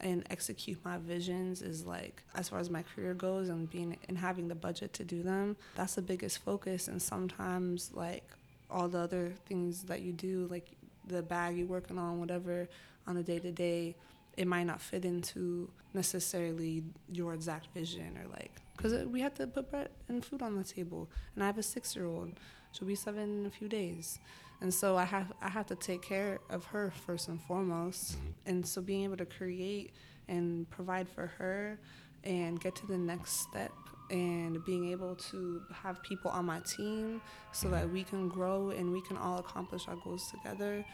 [0.00, 4.18] and execute my visions is like as far as my career goes and being and
[4.18, 8.28] having the budget to do them that's the biggest focus and sometimes like
[8.70, 10.72] all the other things that you do like
[11.06, 12.68] the bag you're working on whatever
[13.06, 13.94] on a day to day
[14.36, 19.34] it might not fit into necessarily your exact vision or like because uh, we have
[19.34, 22.32] to put bread and food on the table and i have a six year old
[22.74, 24.18] she'll be seven in a few days.
[24.60, 28.16] And so i have i have to take care of her first and foremost.
[28.16, 28.50] Mm-hmm.
[28.50, 29.92] And so being able to create
[30.28, 31.78] and provide for her
[32.24, 33.72] and get to the next step
[34.10, 37.20] and being able to have people on my team
[37.52, 37.76] so mm-hmm.
[37.76, 40.84] that we can grow and we can all accomplish our goals together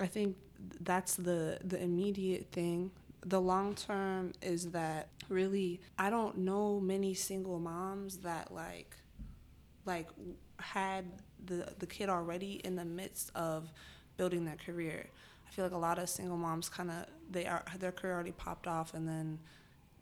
[0.00, 0.36] i think
[0.80, 2.90] that's the the immediate thing
[3.26, 8.96] the long term is that really i don't know many single moms that like
[9.86, 10.08] like
[10.58, 11.04] had
[11.46, 13.72] the the kid already in the midst of
[14.16, 15.06] building their career.
[15.46, 18.32] I feel like a lot of single moms kind of they are their career already
[18.32, 19.38] popped off and then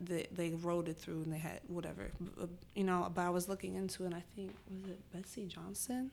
[0.01, 3.11] they they rode it through and they had whatever uh, you know.
[3.15, 6.11] But I was looking into it and I think was it Betsey Johnson.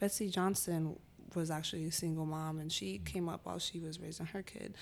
[0.00, 0.98] Betsey Johnson
[1.34, 4.76] was actually a single mom and she came up while she was raising her kid.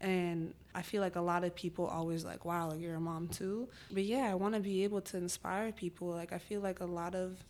[0.00, 3.28] And I feel like a lot of people always like, wow, like you're a mom
[3.28, 3.68] too.
[3.90, 6.08] But yeah, I want to be able to inspire people.
[6.08, 7.44] Like I feel like a lot of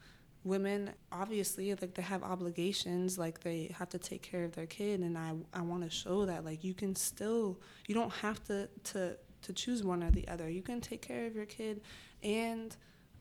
[0.45, 5.01] women obviously like they have obligations like they have to take care of their kid
[5.01, 8.69] and i i want to show that like you can still you don't have to
[8.85, 11.81] to to choose one or the other you can take care of your kid
[12.23, 12.77] and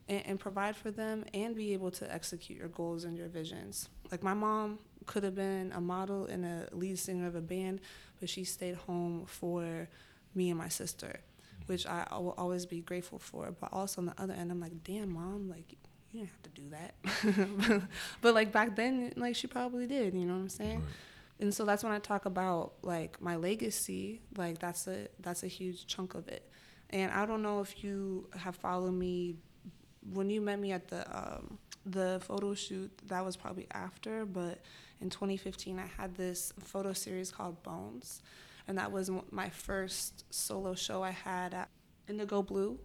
[0.07, 3.89] and, and provide for them and be able to execute your goals and your visions
[4.11, 7.81] like my mom could have been a model and a lead singer of a band
[8.19, 9.89] but she stayed home for
[10.35, 11.19] me and my sister
[11.65, 14.59] which I, I will always be grateful for but also on the other end i'm
[14.59, 15.75] like damn mom like
[16.11, 17.81] you didn't have to do that.
[18.21, 20.79] but like back then, like she probably did, you know what I'm saying?
[20.79, 20.89] Right.
[21.39, 25.47] And so that's when I talk about like my legacy, like that's a that's a
[25.47, 26.49] huge chunk of it.
[26.89, 29.35] And I don't know if you have followed me
[30.13, 32.91] when you met me at the um, the photo shoot.
[33.07, 34.59] That was probably after, but
[35.01, 38.21] in 2015, I had this photo series called Bones,
[38.67, 41.69] and that was my first solo show I had at
[42.09, 42.79] Indigo Blue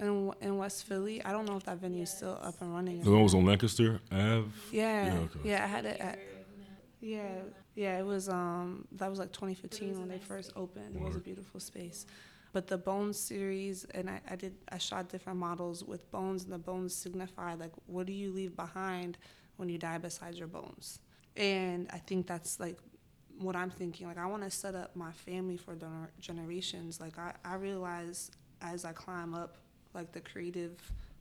[0.00, 1.24] in in West Philly.
[1.24, 3.02] I don't know if that venue is still up and running.
[3.02, 4.48] The one was on Lancaster Ave.
[4.70, 5.64] Yeah, Yeah, yeah.
[5.64, 6.18] I had it at.
[7.00, 7.40] Yeah,
[7.74, 8.28] yeah, it was.
[8.28, 10.96] Um, that was like 2015 when they first opened.
[10.96, 12.06] It was a beautiful space.
[12.52, 16.52] But the Bones series, and I, I did, I shot different models with bones, and
[16.52, 19.16] the bones signify like, what do you leave behind
[19.56, 21.00] when you die besides your bones?
[21.36, 22.78] And I think that's like
[23.38, 24.06] what I'm thinking.
[24.06, 27.00] Like, I want to set up my family for gener- generations.
[27.00, 29.56] Like, I, I realize as I climb up,
[29.94, 30.72] like the creative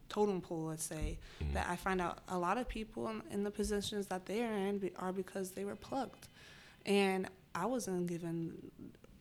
[0.09, 1.53] totem pole, let's say, mm-hmm.
[1.53, 4.53] that I find out a lot of people in, in the positions that they are
[4.53, 6.27] in be, are because they were plugged.
[6.85, 8.71] And I wasn't given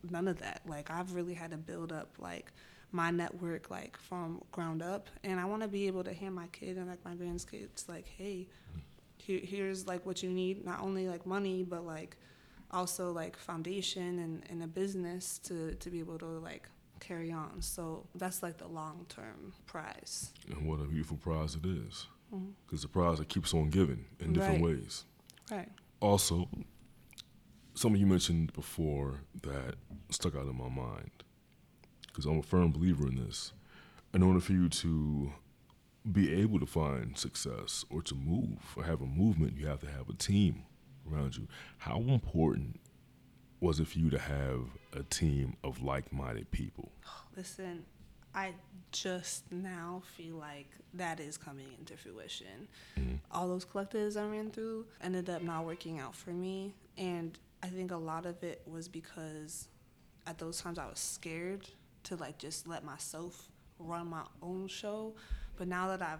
[0.09, 0.61] none of that.
[0.65, 2.51] Like, I've really had to build up, like,
[2.91, 5.09] my network, like, from ground up.
[5.23, 8.07] And I want to be able to hand my kid and, like, my grandkids, like,
[8.07, 8.79] hey, mm-hmm.
[9.21, 10.65] Here, here's, like, what you need.
[10.65, 12.17] Not only, like, money, but, like,
[12.71, 16.67] also, like, foundation and, and a business to, to be able to, like,
[16.99, 17.61] carry on.
[17.61, 20.33] So that's, like, the long-term prize.
[20.49, 22.07] And what a beautiful prize it is.
[22.33, 22.51] Mm-hmm.
[22.65, 24.77] Because the prize that keeps on giving in different Right.
[24.77, 25.05] ways.
[25.51, 25.69] Right.
[25.99, 26.47] Also,
[27.73, 29.75] something you mentioned before that
[30.09, 31.11] stuck out in my mind,
[32.07, 33.53] because I'm a firm believer in this.
[34.13, 35.31] In order for you to
[36.09, 39.87] be able to find success or to move or have a movement, you have to
[39.87, 40.63] have a team
[41.11, 41.47] around you.
[41.77, 42.79] How important
[43.59, 44.61] was it for you to have
[44.93, 46.91] a team of like minded people?
[47.37, 47.85] Listen,
[48.33, 48.53] I
[48.91, 52.67] just now feel like that is coming into fruition.
[52.99, 53.15] Mm-hmm.
[53.31, 56.73] All those collectives I ran through ended up not working out for me.
[56.97, 59.67] And I think a lot of it was because
[60.25, 61.67] at those times I was scared
[62.03, 63.50] to like just let myself
[63.81, 65.13] run my own show.
[65.57, 66.19] But now that I've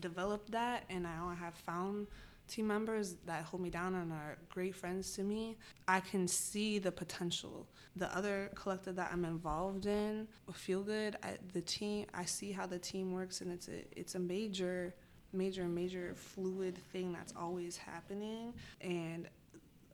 [0.00, 2.06] developed that and I have found
[2.48, 5.56] team members that hold me down and are great friends to me,
[5.86, 7.66] I can see the potential.
[7.96, 12.66] The other collective that I'm involved in, Feel Good, I, the team, I see how
[12.66, 14.94] the team works and it's a, it's a major,
[15.32, 18.54] major, major fluid thing that's always happening.
[18.80, 19.28] And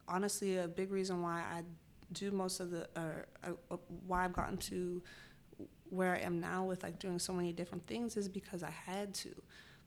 [0.07, 1.63] honestly, a big reason why I
[2.13, 5.03] do most of the, or uh, why I've gotten to
[5.95, 9.15] where I am now with like doing so many different things is because I had
[9.15, 9.31] to.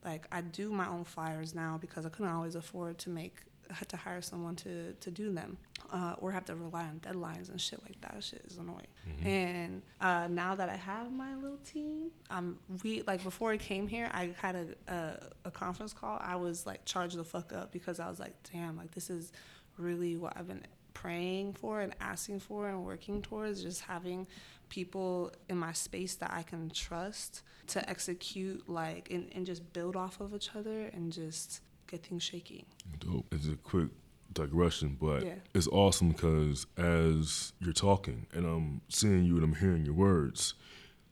[0.05, 3.41] Like I do my own flyers now because I couldn't always afford to make
[3.71, 5.57] had to hire someone to to do them,
[5.91, 8.23] uh, or have to rely on deadlines and shit like that.
[8.23, 8.87] Shit is annoying.
[9.25, 13.87] And uh, now that I have my little team, um, we like before I came
[13.87, 16.19] here, I had a, a a conference call.
[16.21, 19.31] I was like charged the fuck up because I was like, damn, like this is
[19.77, 23.61] really what I've been praying for and asking for and working towards.
[23.61, 24.27] Just having
[24.69, 29.95] people in my space that I can trust to execute like and, and just build
[29.95, 32.65] off of each other and just get things shaking.
[32.99, 33.25] Dope.
[33.31, 33.89] It's a quick
[34.33, 35.35] digression, but Yeah.
[35.53, 40.53] it's awesome because as you're talking and I'm seeing you and I'm hearing your words,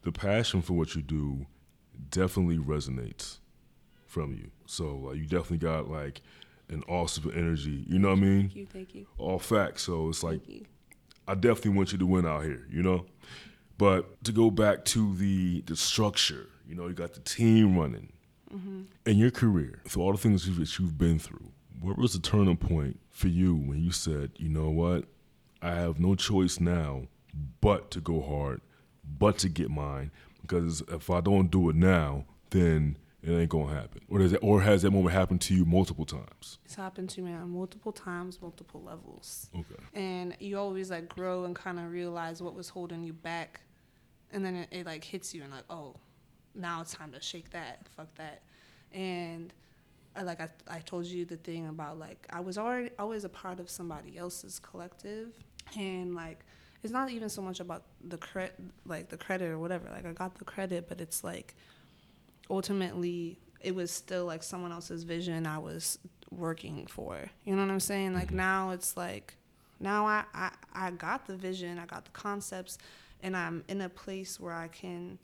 [0.04, 1.46] the passion for what you do
[2.10, 3.38] definitely resonates
[4.06, 4.52] from you.
[4.66, 6.22] So like, you definitely got like
[6.70, 7.84] an awesome energy.
[7.88, 8.42] You know what I mean?
[8.42, 9.84] Thank you, thank you, All facts.
[9.84, 10.42] So it's like.
[11.28, 13.06] I definitely want you to win out here, you know?
[13.78, 18.12] But to go back to the the structure, you know, you got the team running.
[18.54, 18.82] Mm-hmm.
[19.06, 22.20] In your career, through all the things you've- that you've been through, what was the
[22.20, 25.06] turning point for you when you said, you know what,
[25.62, 27.08] I have no choice now
[27.60, 28.62] but to go hard,
[29.20, 30.12] but to get mine,
[30.42, 34.02] because if I don't do it now, then it ain't gonna happen.
[34.08, 36.60] Or does that, or has that moment happened to you multiple times?
[36.66, 39.50] It's happened to me on multiple times, multiple levels.
[39.54, 39.84] Okay.
[39.94, 43.62] and you always like grow and kind of realize what was holding you back
[44.32, 45.96] and then it, it like hits you and like oh
[46.54, 48.42] now it's time to shake that fuck that
[48.92, 49.54] and
[50.16, 53.30] I, like I, I told you the thing about like i was already always a
[53.30, 55.30] part of somebody else's collective
[55.78, 56.40] and like
[56.84, 60.12] it's not even so much about the credit like the credit or whatever like i
[60.12, 61.56] got the credit but it's like
[62.50, 65.98] ultimately it was still like someone else's vision I was
[66.32, 67.18] working for.
[67.44, 68.14] You know what I'm saying?
[68.14, 68.38] Like mm-hmm.
[68.38, 69.36] now it's like
[69.80, 72.78] now I, I, I got the vision, I got the concepts
[73.22, 75.18] and I'm in a place where I can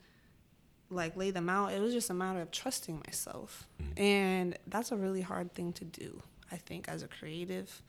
[0.90, 1.72] like lay them out.
[1.72, 3.68] It was just a matter of trusting myself.
[3.82, 4.02] Mm-hmm.
[4.02, 7.82] And that's a really hard thing to do, I think, as a creative.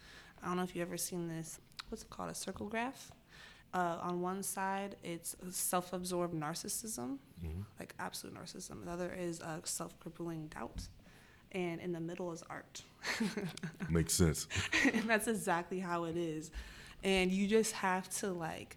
[0.42, 2.30] I don't know if you've ever seen this, what's it called?
[2.30, 3.10] A circle graph?
[3.74, 7.16] Uh, on one side, it's self absorbed narcissism,
[7.80, 8.84] like absolute narcissism.
[8.84, 10.88] The other is uh, self crippling doubt.
[11.52, 12.82] And in the middle is art.
[13.90, 14.48] Makes sense.
[14.90, 16.50] and that's exactly how it is.
[17.04, 18.76] And you just have to, like,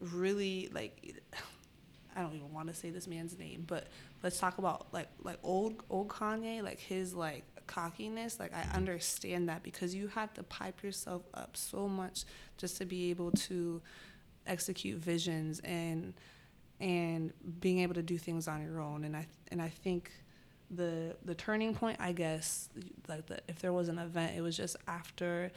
[0.00, 1.22] really, like,
[2.16, 3.86] I don't even want to say this man's name, but
[4.22, 8.40] let's talk about like like old old Kanye, like his like cockiness.
[8.40, 12.24] Like I understand that because you have to pipe yourself up so much
[12.56, 13.80] just to be able to
[14.46, 16.14] execute visions and
[16.80, 19.04] and being able to do things on your own.
[19.04, 20.10] And I and I think
[20.70, 22.68] the the turning point, I guess,
[23.08, 25.50] like the, if there was an event, it was just after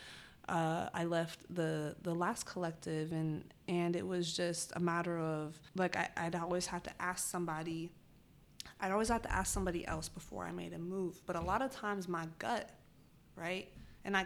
[0.49, 5.57] uh, I left the the last collective, and and it was just a matter of
[5.75, 7.89] like I, I'd always have to ask somebody.
[8.79, 11.21] I'd always have to ask somebody else before I made a move.
[11.25, 12.69] But a lot of times, my gut,
[13.37, 13.69] right,
[14.03, 14.25] and I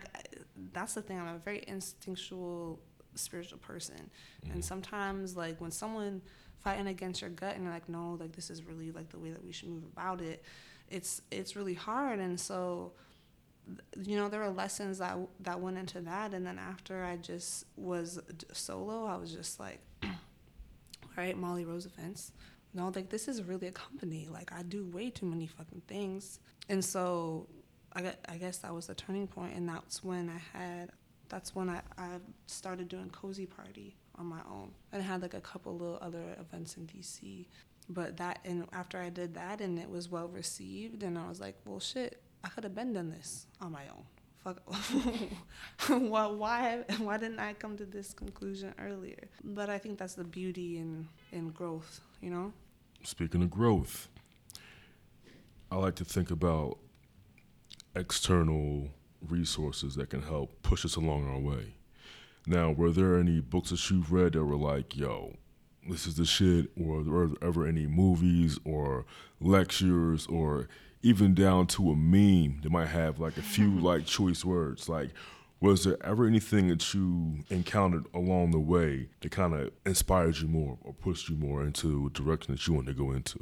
[0.74, 1.20] that's the thing.
[1.20, 2.80] I'm a very instinctual
[3.18, 4.10] spiritual person,
[4.44, 4.62] and mm-hmm.
[4.62, 6.22] sometimes like when someone
[6.64, 9.30] fighting against your gut and you're like, no, like this is really like the way
[9.30, 10.44] that we should move about it.
[10.90, 12.94] It's it's really hard, and so
[14.04, 16.34] you know there were lessons that that went into that.
[16.34, 18.20] And then after i just was
[18.54, 20.10] solo i was just like all
[21.18, 22.32] right molly rose events.
[22.74, 24.28] No like this is really a company.
[24.32, 26.40] Like i do way too many fucking things.
[26.70, 27.48] And so
[27.94, 29.56] i, got, I guess that was the turning point.
[29.56, 30.92] And that's when i had
[31.30, 35.34] that's when I, I started doing cozy party on my own and I had like
[35.34, 37.46] a couple little other events in dc
[37.90, 41.40] but that and after i did that and it was well received and i was
[41.40, 44.04] like well shit I could have been done this on my own.
[44.44, 44.62] Fuck.
[46.10, 46.84] why, why?
[46.98, 49.28] Why didn't I come to this conclusion earlier?
[49.44, 52.00] But I think that's the beauty in in growth.
[52.22, 52.54] You know.
[53.04, 54.08] Speaking of growth,
[55.72, 56.78] I like to think about
[57.96, 58.90] external
[59.28, 61.76] resources that can help push us along our way.
[62.46, 65.36] Now, were there any books that you've read that were like, yo,
[65.90, 69.06] this is the shit, or were there ever any movies or
[69.40, 70.68] lectures or
[71.02, 74.88] even down to a meme that might have like a few like choice words?
[74.88, 75.12] Like,
[75.60, 80.48] was there ever anything that you encountered along the way that kind of inspired you
[80.48, 83.40] more or pushed you more into a direction that you wanted to go into?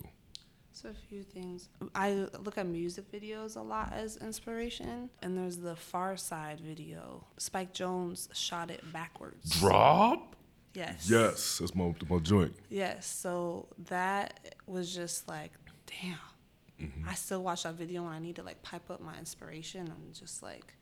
[0.75, 1.69] So a few things.
[1.95, 7.23] I look at music videos a lot as inspiration, and there's the Pharcyde video.
[7.37, 9.57] Spike Jonze shot it backwards.
[9.61, 10.35] Drop?
[10.73, 11.09] Yes.
[11.09, 12.53] Yes, that's my, my joint.
[12.69, 13.07] Yes.
[13.07, 15.53] So that was just like,
[15.87, 16.17] damn.
[16.81, 17.07] Mm-hmm.
[17.07, 19.87] I still watch that video when I need to like pipe up my inspiration.
[19.87, 20.73] I'm just like,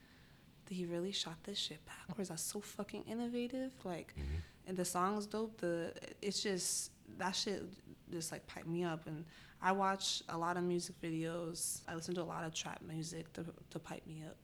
[0.66, 2.30] did he really shot this shit backwards?
[2.30, 3.72] That's so fucking innovative.
[3.84, 4.38] Like, mm-hmm.
[4.66, 5.62] and the song's dope.
[5.62, 6.90] The it's just
[7.20, 7.64] that shit
[8.12, 9.06] just like pipe me up.
[9.06, 9.26] And
[9.66, 11.82] I watch a lot of music videos.
[11.88, 14.38] I listen to a lot of trap music to to pipe me up.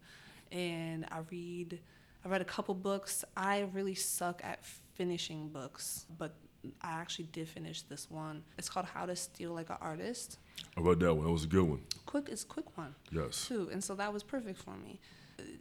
[0.51, 1.79] and I read.
[2.25, 3.23] I read a couple books.
[3.37, 4.59] I really suck at
[4.95, 6.35] finishing books, but
[6.81, 8.43] I actually did finish this one.
[8.57, 10.37] It's called How to Steal Like an Artist.
[10.75, 11.25] I read that one.
[11.25, 11.81] That was a good one.
[12.05, 13.47] Quick, it's a quick one Yes.
[13.47, 14.99] too, and so that was perfect for me.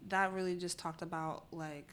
[0.08, 1.90] That really just talked about like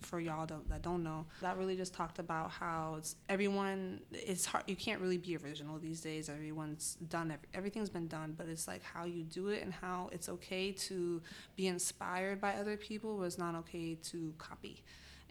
[0.00, 1.26] for y'all that, don't know.
[1.40, 4.00] That really just talked about how it's everyone.
[4.12, 4.64] It's hard.
[4.66, 6.28] You can't really be original these days.
[6.28, 7.30] Everyone's done.
[7.30, 10.72] Every, everything's been done, but it's like how you do it and how it's okay
[10.72, 11.22] to
[11.56, 14.82] be inspired by other people, but it's not okay to copy.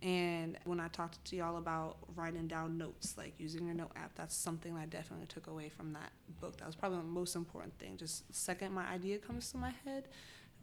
[0.03, 4.11] And when I talked to y'all about writing down notes, like using your note app,
[4.15, 6.57] that's something I definitely took away from that book.
[6.57, 7.97] That was probably the most important thing.
[7.97, 10.07] Just second my idea comes to my head,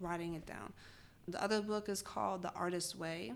[0.01, 0.73] writing it down.
[1.29, 3.33] The other book is called The Artist's Way,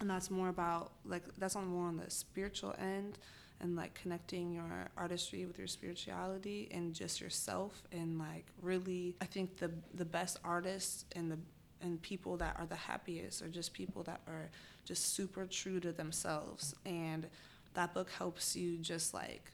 [0.00, 3.18] and that's more about like that's on more on the spiritual end
[3.60, 9.24] and like connecting your artistry with your spirituality and just yourself and like really I
[9.24, 11.38] think the the best artists and the
[11.80, 14.50] and people that are the happiest are just people that are
[14.84, 16.74] just super true to themselves.
[16.86, 17.26] And
[17.74, 19.50] that book helps you just like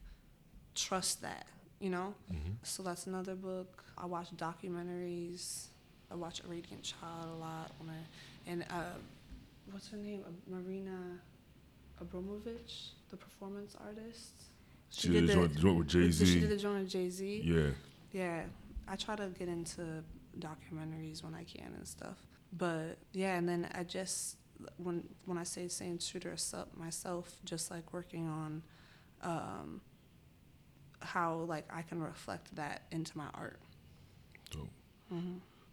[0.75, 1.47] trust that
[1.83, 2.15] you know?
[2.33, 2.53] Mm-hmm.
[2.63, 3.85] So that's another book.
[3.99, 5.67] I watch documentaries
[6.13, 8.97] i watch a radiant child a lot when I, and uh,
[9.71, 10.99] what's her name Uh, Marina
[12.03, 14.35] Abramović the performance artist
[14.91, 16.27] She did the joint, joint with Jay Z.
[16.27, 17.71] she did the joint with jay-z Yeah.
[18.13, 18.43] yeah,
[18.89, 19.83] I try to get into
[20.39, 22.17] documentaries when I can and stuff.
[22.53, 24.37] But yeah, and then I just
[24.77, 24.97] when
[25.27, 28.63] when I say staying true to myself, just like working on
[29.23, 29.81] um,
[31.01, 33.59] how like I can reflect that into my art.
[34.51, 34.69] Dope.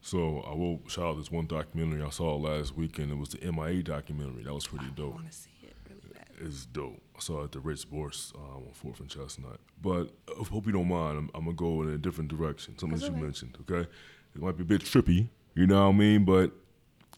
[0.02, 3.12] So I will shout out this one documentary I saw last weekend.
[3.12, 4.44] It was the MIA documentary.
[4.44, 5.16] That was pretty I dope.
[5.16, 6.28] want to see it really bad.
[6.40, 7.02] It's dope.
[7.16, 9.60] I saw it at the Ritz Bourse um, on Fourth and Chestnut.
[9.82, 11.18] But I hope you don't mind.
[11.18, 12.78] I'm, I'm gonna go in a different direction.
[12.78, 13.24] Something That's that you okay.
[13.24, 13.58] mentioned.
[13.70, 13.90] Okay,
[14.36, 15.28] it might be a bit trippy.
[15.54, 16.24] You know what I mean?
[16.24, 16.52] But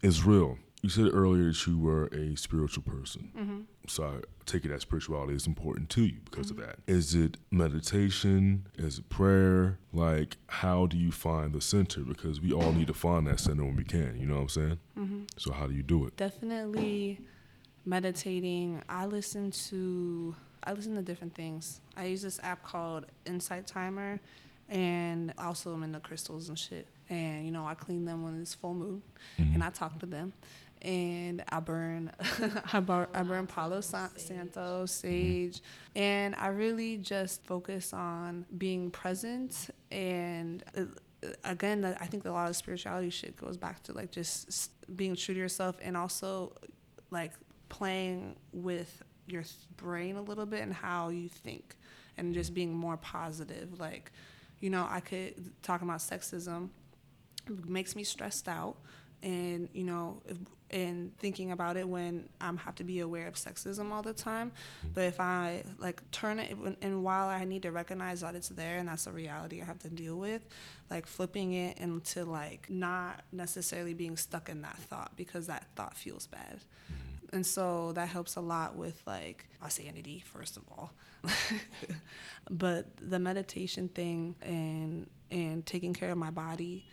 [0.02, 0.58] it's real.
[0.82, 3.32] You said earlier that you were a spiritual person.
[3.38, 3.60] Mm-hmm.
[3.88, 4.14] So I
[4.46, 6.78] take it that spirituality is important to you because of that.
[6.88, 8.68] Is it meditation?
[8.78, 9.78] Is it prayer?
[9.94, 12.02] Like, how do you find the center?
[12.02, 14.18] Because we all need to find that center when we can.
[14.20, 14.80] You know what I'm saying?
[14.98, 15.22] Mm-hmm.
[15.38, 16.18] So how do you do it?
[16.18, 17.20] Definitely
[17.86, 18.82] meditating.
[18.90, 21.82] I listen to I listen to different things.
[21.98, 24.20] I use this app called Insight Timer,
[24.70, 26.88] and also I'm into crystals and shit.
[27.10, 29.02] And you know I clean them when it's full moon,
[29.38, 30.34] and I talk to them.
[30.82, 32.12] And I burn,
[32.74, 35.62] I burn, I burn Palo San- Santo, sage,
[35.96, 39.70] and I really just focus on being present.
[39.92, 40.86] And uh,
[41.44, 45.36] again, I think a lot of spirituality shit goes back to like just being true
[45.36, 46.54] to yourself, and also
[47.12, 47.34] like
[47.70, 49.44] playing with your
[49.78, 51.76] brain a little bit and how you think
[52.18, 53.80] and just being more positive.
[53.80, 54.12] Like
[54.62, 56.70] you know i could talk about sexism
[57.66, 58.78] makes me stressed out
[59.24, 60.38] and you know if,
[60.72, 64.52] and thinking about it when i have to be aware of sexism all the time.
[64.52, 64.94] Mm-hmm.
[64.94, 68.78] But if i like turn it and while i need to recognize that it's there
[68.78, 70.46] and that's a reality i have to deal with
[70.90, 75.96] like flipping it into like not necessarily being stuck in that thought because that thought
[75.96, 76.58] feels bad.
[76.58, 77.36] Mm-hmm.
[77.36, 80.92] And so that helps a lot with like my sanity first of all.
[82.50, 86.86] But the meditation thing and and taking care of my body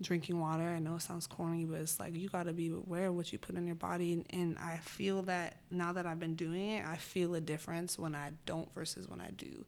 [0.00, 0.62] drinking water.
[0.62, 3.32] I know it sounds corny but it's like you got to be aware of what
[3.32, 4.12] you put in your body.
[4.12, 7.98] And, and i feel that now that i've been doing it i feel a difference
[7.98, 9.64] when i don't versus when i do.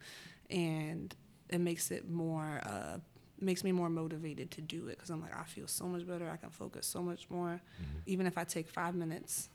[0.50, 1.14] And
[1.48, 2.98] it makes it more uh,
[3.40, 6.28] makes me more motivated to do it because i'm like i feel so much better.
[6.30, 7.60] I can focus so much more.
[8.06, 9.48] Even if i take five minutes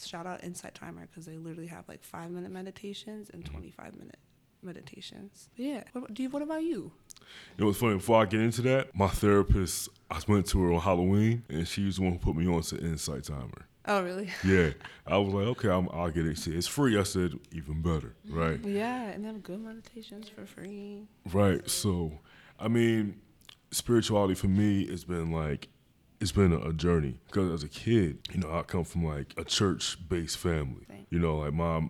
[0.00, 4.18] shout out Insight Timer because they literally have like five minute meditations and 25 minute
[4.62, 5.48] meditations.
[5.56, 5.82] But yeah.
[5.92, 6.92] What, about- do you, what about you?
[7.56, 7.94] You know what's funny?
[7.96, 11.84] Before I get into that, my therapist, I went to her on Halloween, and she
[11.84, 13.66] was the one who put me on to Insight Timer.
[13.86, 14.28] Oh, really?
[14.44, 14.70] Yeah,
[15.06, 16.46] I was like, okay, I'm, I'll get it.
[16.46, 16.98] It's free.
[16.98, 18.62] I said, even better, right?
[18.64, 21.04] Yeah, and they have good meditations for free.
[21.32, 21.68] Right.
[21.68, 22.12] So,
[22.58, 23.20] I mean,
[23.70, 25.68] spirituality for me has been like,
[26.20, 27.20] it's been a, a journey.
[27.26, 30.84] Because as a kid, you know, I come from like a church-based family.
[31.10, 31.88] You know, like my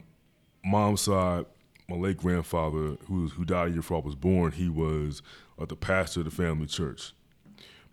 [0.64, 1.46] mom's side,
[1.88, 5.22] my late grandfather, who who died a year before I was born, he was
[5.58, 7.12] uh, the pastor of the family church.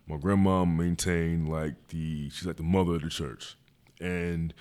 [0.06, 3.56] My grandma maintained like the she's like the mother of the church,
[4.00, 4.52] and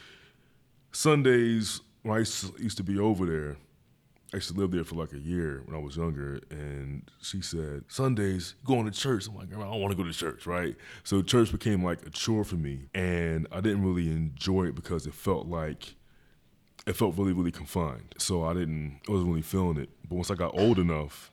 [0.91, 3.57] Sundays when I used to, be over there,
[4.31, 7.41] I used to live there for like a year when I was younger, and she
[7.41, 9.27] said, Sundays, going to church.
[9.27, 10.75] I'm like, I don't want to go to church, right?
[11.03, 15.07] So church became like a chore for me, and I didn't really enjoy it because
[15.07, 15.95] it felt like,
[16.85, 18.15] it felt really, really confined.
[18.17, 19.89] So I didn't, I wasn't really feeling it.
[20.07, 21.31] But once I got old enough,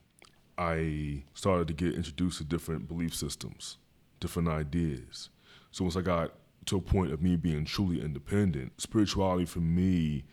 [0.57, 3.77] I started to get introduced to different belief systems,
[4.19, 5.29] different ideas.
[5.71, 6.33] So once I got
[6.67, 8.79] to a point of me being truly independent.
[8.81, 10.23] Spirituality for me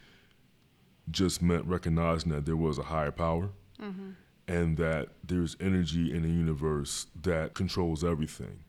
[1.10, 3.50] just meant recognizing that there was a higher power
[3.80, 4.10] mm-hmm.
[4.46, 8.60] and that there's energy in the universe that controls everything.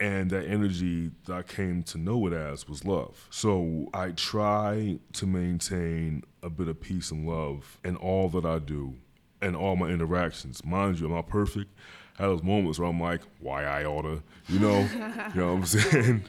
[0.00, 3.28] And that energy that I came to know it as was love.
[3.30, 8.58] So I try to maintain a bit of peace and love in all that I
[8.58, 8.94] do
[9.40, 10.64] and all my interactions.
[10.64, 11.70] Mind you, I'm not perfect.
[12.18, 14.80] I have those moments where I'm like, why I oughta, you know?
[15.34, 16.24] you know what I'm saying?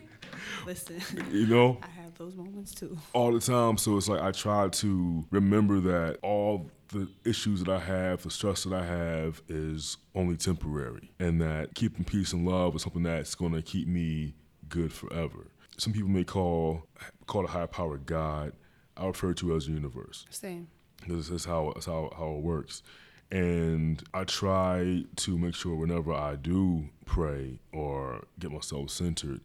[0.65, 1.77] Listen, you know?
[1.83, 2.97] I have those moments too.
[3.13, 3.77] all the time.
[3.77, 8.29] So it's like I try to remember that all the issues that I have, the
[8.29, 13.03] stress that I have is only temporary, and that keeping peace and love is something
[13.03, 14.35] that's going to keep me
[14.69, 15.47] good forever.
[15.77, 16.87] Some people may call
[17.27, 18.53] call a higher power God.
[18.95, 20.67] I refer to it as the universe Same.
[21.01, 22.83] because that's how that's how how it works.
[23.31, 29.41] And I try to make sure whenever I do pray or get myself centered,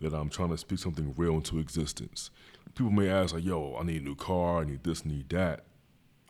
[0.00, 2.30] that I'm trying to speak something real into existence.
[2.74, 4.62] People may ask like, "Yo, I need a new car.
[4.62, 5.64] I need this, need that."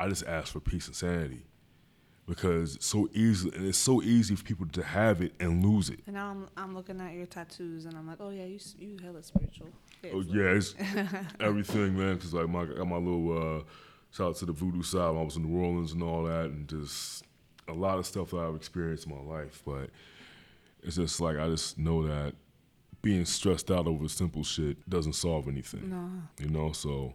[0.01, 1.43] I just ask for peace and sanity
[2.27, 5.91] because it's so easy and it's so easy for people to have it and lose
[5.91, 6.01] it.
[6.07, 8.97] And now I'm I'm looking at your tattoos and I'm like, oh yeah, you you
[9.03, 9.69] hella spiritual.
[10.13, 10.75] Oh it's yeah, it's
[11.41, 12.15] everything, man.
[12.15, 13.63] Because like my I got my little uh,
[14.11, 15.01] shout out to the voodoo side.
[15.01, 17.25] I was in New Orleans and all that, and just
[17.69, 19.63] a lot of stuff that I've experienced in my life.
[19.67, 19.91] But
[20.83, 22.35] it's just like I just know that
[23.03, 25.91] being stressed out over simple shit doesn't solve anything.
[25.91, 26.09] No.
[26.39, 27.15] You know, so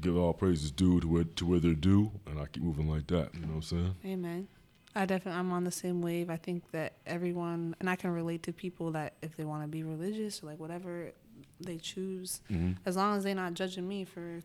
[0.00, 3.06] give all praises due to where to where they're due, and I keep moving like
[3.08, 3.34] that.
[3.34, 3.94] You know what I'm saying?
[4.04, 4.48] Amen.
[4.94, 6.28] I definitely I'm on the same wave.
[6.30, 9.68] I think that everyone and I can relate to people that if they want to
[9.68, 11.12] be religious or like whatever
[11.60, 12.76] they choose, Mhm.
[12.84, 14.42] as long as they're not judging me for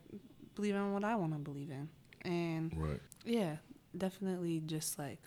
[0.54, 1.88] believing what I want to believe in.
[2.22, 3.00] And Right.
[3.24, 3.56] yeah,
[3.96, 5.20] definitely just like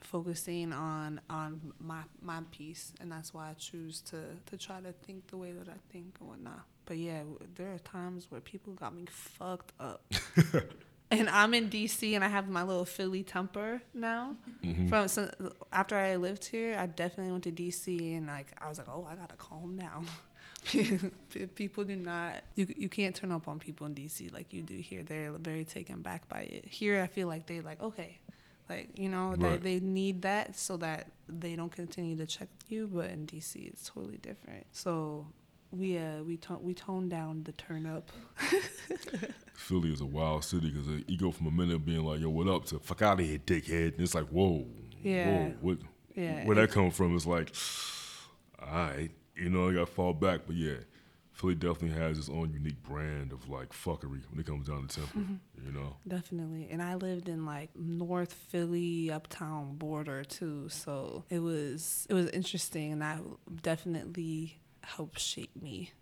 [0.00, 4.92] focusing on on my my piece and that's why I choose to to try to
[4.92, 6.64] think the way that I think and whatnot.
[6.86, 7.22] But yeah,
[7.54, 10.02] there are times where people got me fucked up.
[11.10, 14.36] and I'm in DC and I have my little Philly temper now.
[14.64, 14.88] Mm-hmm.
[14.88, 15.30] From so,
[15.72, 19.06] after I lived here, I definitely went to DC and like I was like, oh,
[19.10, 20.06] I gotta calm down.
[21.54, 24.76] people do not you you can't turn up on people in DC like you do
[24.76, 25.02] here.
[25.02, 26.66] They're very taken back by it.
[26.66, 28.18] Here, I feel like they like okay,
[28.68, 29.60] like you know Right.
[29.62, 32.88] they they need that so that they don't continue to check you.
[32.92, 34.66] But in DC, it's totally different.
[34.72, 35.26] So
[35.72, 38.10] we uh we tone we tone down the turn up.
[39.54, 42.28] Philly is a wild city because you go from a minute of being like, "Yo,
[42.30, 44.66] what up?" to "Fuck out of here, dickhead," and it's like, "Whoa,
[45.02, 45.28] Yeah.
[45.28, 45.78] whoa, what?"
[46.16, 47.14] Yeah, where that come from?
[47.14, 47.54] It's like,
[48.60, 50.74] all right, you know, I got to fall back, but yeah,
[51.32, 54.96] Philly definitely has its own unique brand of like fuckery when it comes down to
[54.96, 55.18] temper.
[55.18, 55.66] Mm-hmm.
[55.66, 56.68] You know, Definitely.
[56.70, 60.68] And I lived in like North Philly uptown border too.
[60.68, 63.18] So it was it was interesting and I
[63.62, 65.92] definitely helped shape me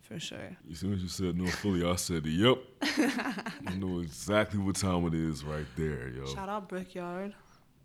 [0.00, 0.56] for sure.
[0.70, 5.06] as soon as you said North Philly, I said, "Yep, I know exactly what time
[5.06, 7.34] it is right there, yo." Shout out Brickyard.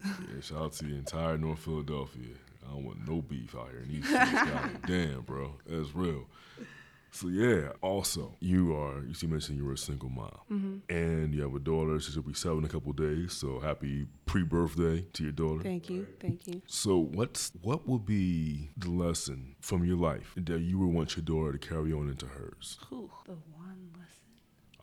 [0.03, 2.35] Yeah, shout out to the entire North Philadelphia.
[2.67, 4.79] I don't want no beef out here in these streets.
[4.85, 5.55] Damn, bro.
[5.65, 6.25] That's real.
[7.12, 10.38] So yeah, also you are you see mentioned you were a single mom.
[10.51, 10.95] Mm-hmm.
[10.95, 13.34] And you have a daughter, she'll be seven in a couple days.
[13.34, 15.64] So happy pre birthday to your daughter.
[15.64, 16.07] Thank you.
[16.20, 16.62] Thank you.
[16.68, 21.24] So what's what will be the lesson from your life that you would want your
[21.24, 22.78] daughter to carry on into hers?
[22.89, 24.30] Whew, the one lesson.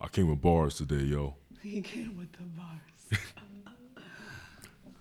[0.01, 1.37] I came with bars today, yo.
[1.63, 3.21] He came with the bars.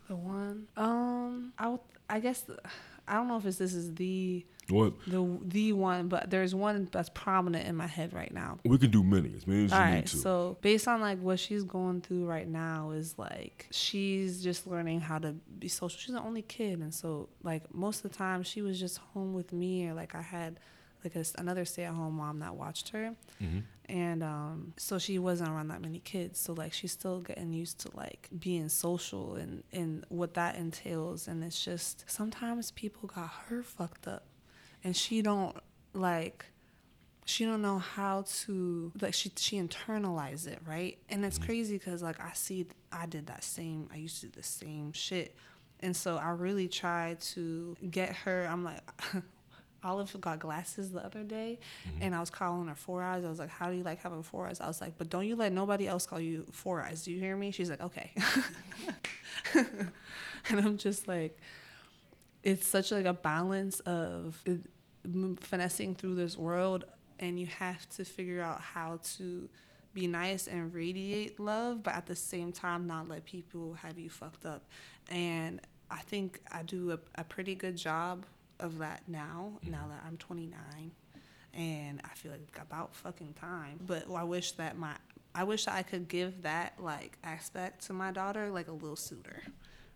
[0.07, 0.67] the one.
[0.77, 2.57] Um I would, I guess the,
[3.07, 6.87] I don't know if it's, this is the What the the one, but there's one
[6.91, 8.57] that's prominent in my head right now.
[8.65, 10.17] we can do many, as many as you All need to.
[10.17, 15.01] so based on like what she's going through right now is like she's just learning
[15.01, 15.99] how to be social.
[15.99, 19.33] She's the only kid, and so like most of the time she was just home
[19.33, 20.59] with me, or like I had
[21.03, 23.61] like a, another stay-at-home mom that watched her, Mhm.
[23.87, 26.39] And um, so she wasn't around that many kids.
[26.39, 31.27] So like she's still getting used to like being social and and what that entails.
[31.27, 34.25] And it's just sometimes people got her fucked up,
[34.83, 35.55] and she don't
[35.93, 36.45] like
[37.25, 42.03] she don't know how to like she she internalized it right and it's crazy because
[42.03, 45.35] like i see i did that same i used to do the same shit
[45.79, 48.79] and so i really tried to get her i'm like
[49.85, 52.01] olive got glasses the other day mm-hmm.
[52.01, 53.23] and i was calling her four eyes.
[53.23, 54.59] I was like how do you like having four eyes?
[54.59, 57.03] I was like but don't you let nobody else call you four eyes.
[57.03, 57.51] Do you hear me?
[57.51, 58.11] She's like okay.
[60.49, 61.37] And i'm just like
[62.43, 64.43] it's such like a balance of
[65.39, 66.85] finessing through this world
[67.19, 69.49] and you have to figure out how to
[69.93, 74.09] be nice and radiate love but at the same time not let people have you
[74.09, 74.63] fucked up.
[75.09, 78.25] And i think i do a, a pretty good job
[78.59, 79.71] of that now mm-hmm.
[79.71, 80.91] now that i'm 29
[81.55, 83.79] and I feel like about fucking time.
[83.85, 84.95] But I wish that my
[85.33, 89.41] I wish I could give that like aspect to my daughter like a little sooner,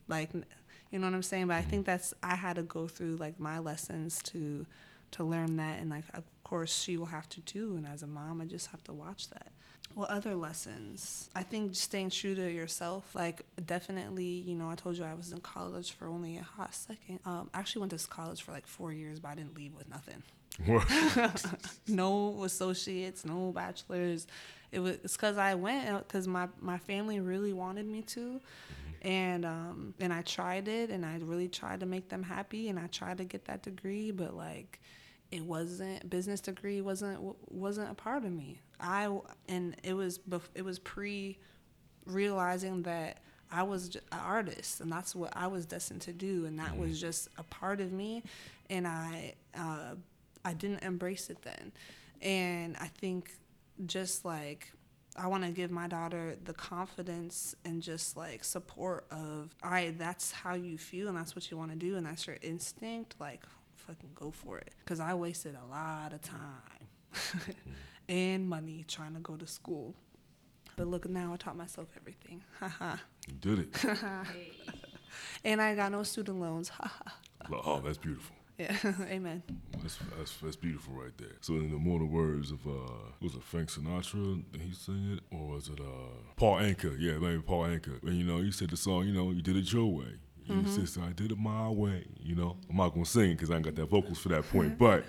[0.07, 1.47] like you know what I'm saying.
[1.47, 1.91] But I think mm-hmm.
[1.91, 4.65] that's I had to go through like my lessons to
[5.11, 7.75] to learn that, and like of course she will have to too.
[7.75, 9.51] And as a mom, I just have to watch that.
[9.95, 11.29] What other lessons?
[11.35, 13.13] I think staying true to yourself.
[13.15, 16.73] Like definitely, you know, I told you I was in college for only a hot
[16.73, 17.19] second.
[17.25, 19.89] Um, I actually went to college for like four years, but I didn't leave with
[19.89, 20.23] nothing.
[21.87, 24.27] no associates, no bachelors.
[24.71, 28.39] It was it's because I went because my my family really wanted me to,
[29.01, 32.77] and um and I tried it and I really tried to make them happy and
[32.77, 34.79] I tried to get that degree, but like
[35.31, 38.59] it wasn't business degree wasn't wasn't a part of me.
[38.79, 39.09] I
[39.47, 41.37] and it was bef- it was pre
[42.05, 43.19] realizing that
[43.51, 46.99] I was an artist and that's what I was destined to do and that was
[46.99, 48.23] just a part of me
[48.69, 49.95] and I uh,
[50.45, 51.71] I didn't embrace it then.
[52.21, 53.31] And I think
[53.85, 54.71] just like
[55.15, 59.97] I want to give my daughter the confidence and just like support of, all right,
[59.97, 63.15] that's how you feel and that's what you want to do and that's your instinct.
[63.19, 63.41] Like,
[63.89, 64.73] fucking go for it.
[64.83, 67.33] Because I wasted a lot of time
[68.09, 69.95] and money trying to go to school.
[70.75, 72.43] But look, now I taught myself everything.
[72.59, 72.97] Haha.
[73.27, 73.85] You did it.
[75.43, 76.71] and I got no student loans.
[77.51, 78.35] oh, that's beautiful.
[78.59, 78.75] Yeah,
[79.09, 79.41] amen.
[79.81, 81.37] That's, that's that's beautiful right there.
[81.39, 84.43] So in the mortal words of uh, was it Frank Sinatra?
[84.51, 86.93] Did he sing it, or was it uh, Paul Anka?
[86.99, 88.03] Yeah, maybe Paul Anka.
[88.03, 89.07] And you know, he said the song.
[89.07, 90.17] You know, you did it your way.
[90.49, 91.09] You sister, mm-hmm.
[91.09, 92.05] I did it my way.
[92.19, 94.77] You know, I'm not gonna sing because I ain't got that vocals for that point.
[94.77, 95.05] But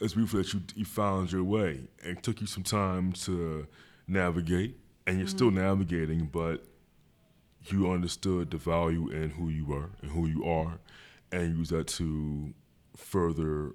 [0.00, 3.66] it's beautiful that you you found your way and it took you some time to
[4.06, 5.58] navigate, and you're still mm-hmm.
[5.58, 6.64] navigating, but
[7.66, 10.78] you understood the value in who you were and who you are,
[11.32, 12.52] and use that to
[12.96, 13.72] further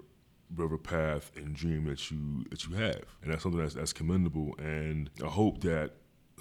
[0.55, 4.55] whatever path and dream that you that you have, and that's something that's that's commendable.
[4.57, 5.91] And I hope that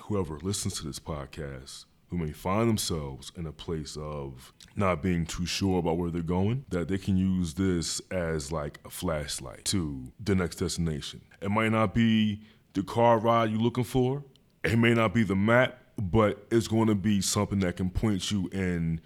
[0.03, 5.24] whoever listens to this podcast, who may find themselves in a place of not being
[5.24, 9.64] too sure about where they're going, that they can use this as like a flashlight
[9.64, 11.22] to the next destination.
[11.40, 12.42] It might not be
[12.74, 14.22] the car ride you're looking for.
[14.62, 18.30] It may not be the map, but it's going to be something that can point
[18.30, 19.00] you in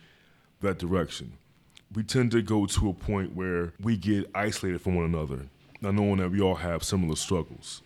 [0.60, 1.34] that direction.
[1.94, 5.46] We tend to go to a point where we get isolated from one another,
[5.80, 7.82] not knowing that we all have similar struggles.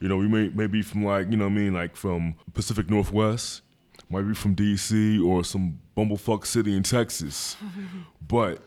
[0.00, 2.34] You know, we may, may be from like, you know what I mean, like from
[2.52, 3.62] Pacific Northwest,
[4.10, 7.56] might be from DC or some bumblefuck city in Texas.
[8.28, 8.60] but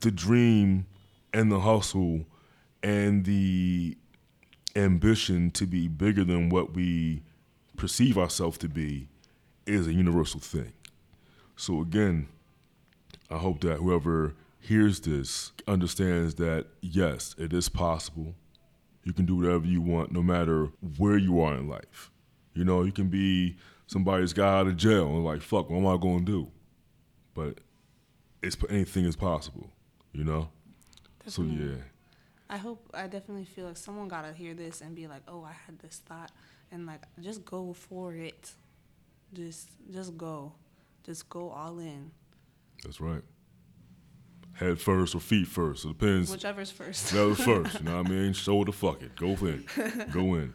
[0.00, 0.86] the dream
[1.32, 2.26] and the hustle
[2.82, 3.96] and the
[4.76, 7.22] ambition to be bigger than what we
[7.76, 9.08] perceive ourselves to be
[9.66, 10.72] is a universal thing.
[11.56, 12.28] So again,
[13.30, 18.34] I hope that whoever hears this understands that yes, it is possible.
[19.04, 20.68] You can do whatever you want no matter
[20.98, 22.10] where you are in life.
[22.54, 23.56] You know, you can be
[23.90, 26.48] somebody's got out of jail and like, fuck, what am I going to do?
[27.34, 27.58] But
[28.40, 29.68] it's anything is possible,
[30.12, 30.48] you know?
[31.26, 31.74] So yeah.
[32.48, 35.52] I hope I definitely feel like someone gotta hear this and be like, oh, I
[35.66, 36.30] had this thought,
[36.72, 38.52] and like just go for it.
[39.32, 40.52] Just just go,
[41.04, 42.10] just go all in,
[42.82, 43.22] That's right.
[44.54, 45.84] Head first or feet first.
[45.84, 46.30] It depends.
[46.32, 47.12] whichever's first.
[47.14, 47.74] Was first.
[47.80, 48.32] You know what I mean?
[48.32, 49.14] Shoulder fuck it.
[49.14, 49.64] Go in.
[50.12, 50.52] Go in.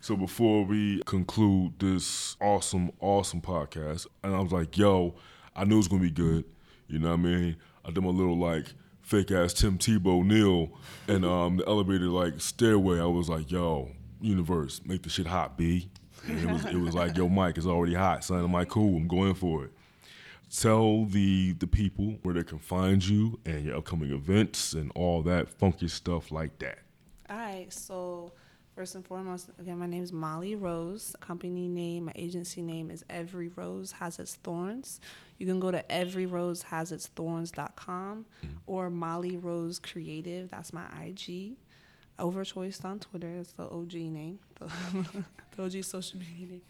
[0.00, 5.16] So before we conclude this awesome, awesome podcast, and I was like, yo,
[5.56, 6.44] I knew it was gonna be good.
[6.86, 7.56] You know what I mean?
[7.84, 8.66] I did my little like
[9.02, 10.70] fake ass Tim Tebow kneel
[11.08, 13.00] and um the elevator like stairway.
[13.00, 13.90] I was like, yo,
[14.20, 15.90] universe, make the shit hot, B.
[16.26, 18.44] And it was it was like, yo, Mike, it's already hot, son.
[18.44, 19.72] I'm like, cool, I'm going for it
[20.50, 25.22] tell the the people where they can find you and your upcoming events and all
[25.22, 26.78] that funky stuff like that.
[27.28, 28.32] All right, so
[28.78, 31.16] first and foremost, again, my name is Molly Rose.
[31.18, 35.00] Company name, my agency name is Every Rose Has Its Thorns.
[35.36, 38.56] You can go to everyrosehasitsthorns.com mm-hmm.
[38.68, 40.48] or Molly Rose Creative.
[40.48, 41.56] That's my IG.
[42.20, 43.34] Overchoiced on Twitter.
[43.40, 44.70] It's the OG name, the,
[45.56, 46.62] the OG social media name.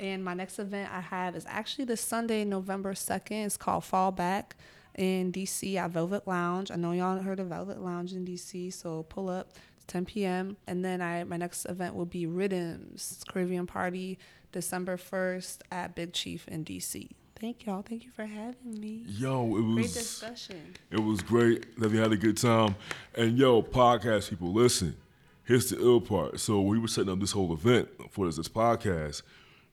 [0.00, 3.46] And my next event I have is actually this Sunday, November 2nd.
[3.46, 4.56] It's called Fall Back
[4.96, 6.72] in DC at Velvet Lounge.
[6.72, 9.52] I know y'all heard of Velvet Lounge in DC, so pull up.
[9.84, 10.56] It's 10 p.m.
[10.66, 14.18] And then I my next event will be Rhythms Caribbean Party
[14.52, 17.10] December 1st at Big Chief in DC.
[17.38, 17.82] Thank y'all.
[17.82, 19.02] Thank you for having me.
[19.06, 20.74] Yo, it was Great discussion.
[20.90, 22.76] it was great that we had a good time.
[23.16, 24.96] And yo, podcast people, listen.
[25.44, 26.40] Here's the ill part.
[26.40, 29.20] So we were setting up this whole event for this, this podcast.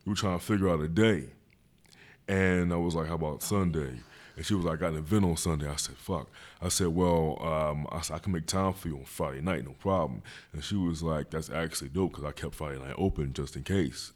[0.05, 1.28] We were trying to figure out a day.
[2.28, 3.93] And I was like, how about Sunday?
[4.42, 5.70] And she was like, I got an event on Sunday.
[5.70, 6.28] I said, fuck.
[6.64, 9.64] I said, well, um, I, said, I can make time for you on Friday night,
[9.64, 10.24] no problem.
[10.52, 13.62] And she was like, that's actually dope because I kept Friday night open just in
[13.62, 14.14] case.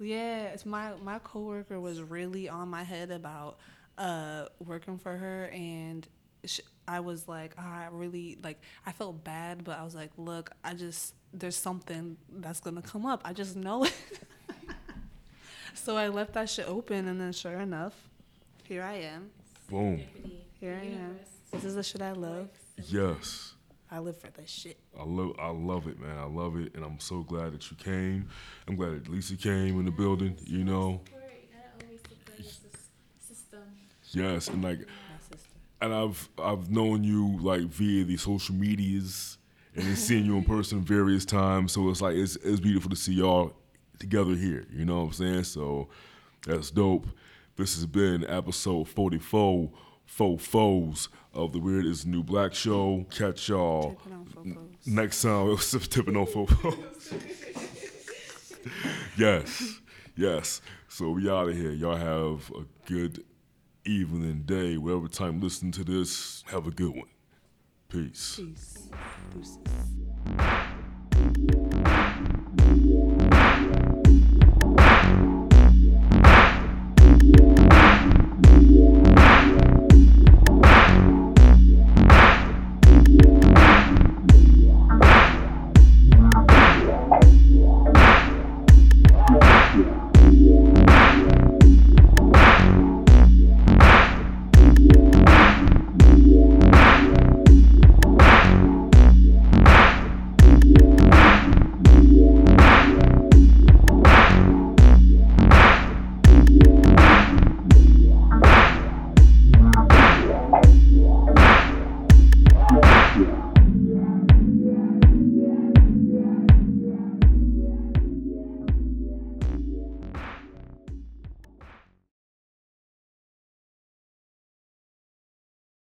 [0.00, 3.58] Yeah, it's my my coworker was really on my head about
[3.98, 6.08] uh, working for her, and
[6.46, 8.62] sh- I was like, I really like.
[8.86, 13.04] I felt bad, but I was like, look, I just there's something that's gonna come
[13.04, 13.20] up.
[13.22, 13.94] I just know it.
[15.74, 18.08] so I left that shit open, and then sure enough,
[18.64, 19.30] here I am.
[19.68, 20.02] Boom.
[20.60, 21.18] Here I am.
[21.52, 22.48] This is the shit I love.
[22.86, 23.54] Yes.
[23.90, 24.78] I live for this shit.
[24.98, 26.16] I love I love it, man.
[26.18, 28.28] I love it, and I'm so glad that you came.
[28.66, 30.36] I'm glad that Lisa came in the building.
[30.44, 31.00] You know,
[34.12, 34.84] yes, and like, My
[35.20, 35.48] sister.
[35.80, 39.38] and I've I've known you like via the social medias,
[39.74, 41.72] and then seeing you in person various times.
[41.72, 43.54] So it's like it's it's beautiful to see y'all
[43.98, 44.66] together here.
[44.70, 45.44] You know what I'm saying?
[45.44, 45.88] So
[46.46, 47.06] that's dope.
[47.58, 49.70] This has been episode 44,
[50.06, 53.04] Faux Foes of the Weird is the New Black Show.
[53.10, 54.00] Catch y'all
[54.36, 54.56] on
[54.86, 55.48] next time.
[55.48, 57.14] It was tipping on Faux Foes.
[59.18, 59.80] yes,
[60.14, 60.60] yes.
[60.86, 61.72] So we out of here.
[61.72, 63.24] Y'all have a good
[63.84, 66.44] evening, day, whatever time listening to this.
[66.52, 67.08] Have a good one.
[67.88, 68.38] Peace.
[68.38, 68.88] Peace.
[69.34, 69.58] Deuces.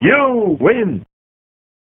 [0.02, 1.06] You win.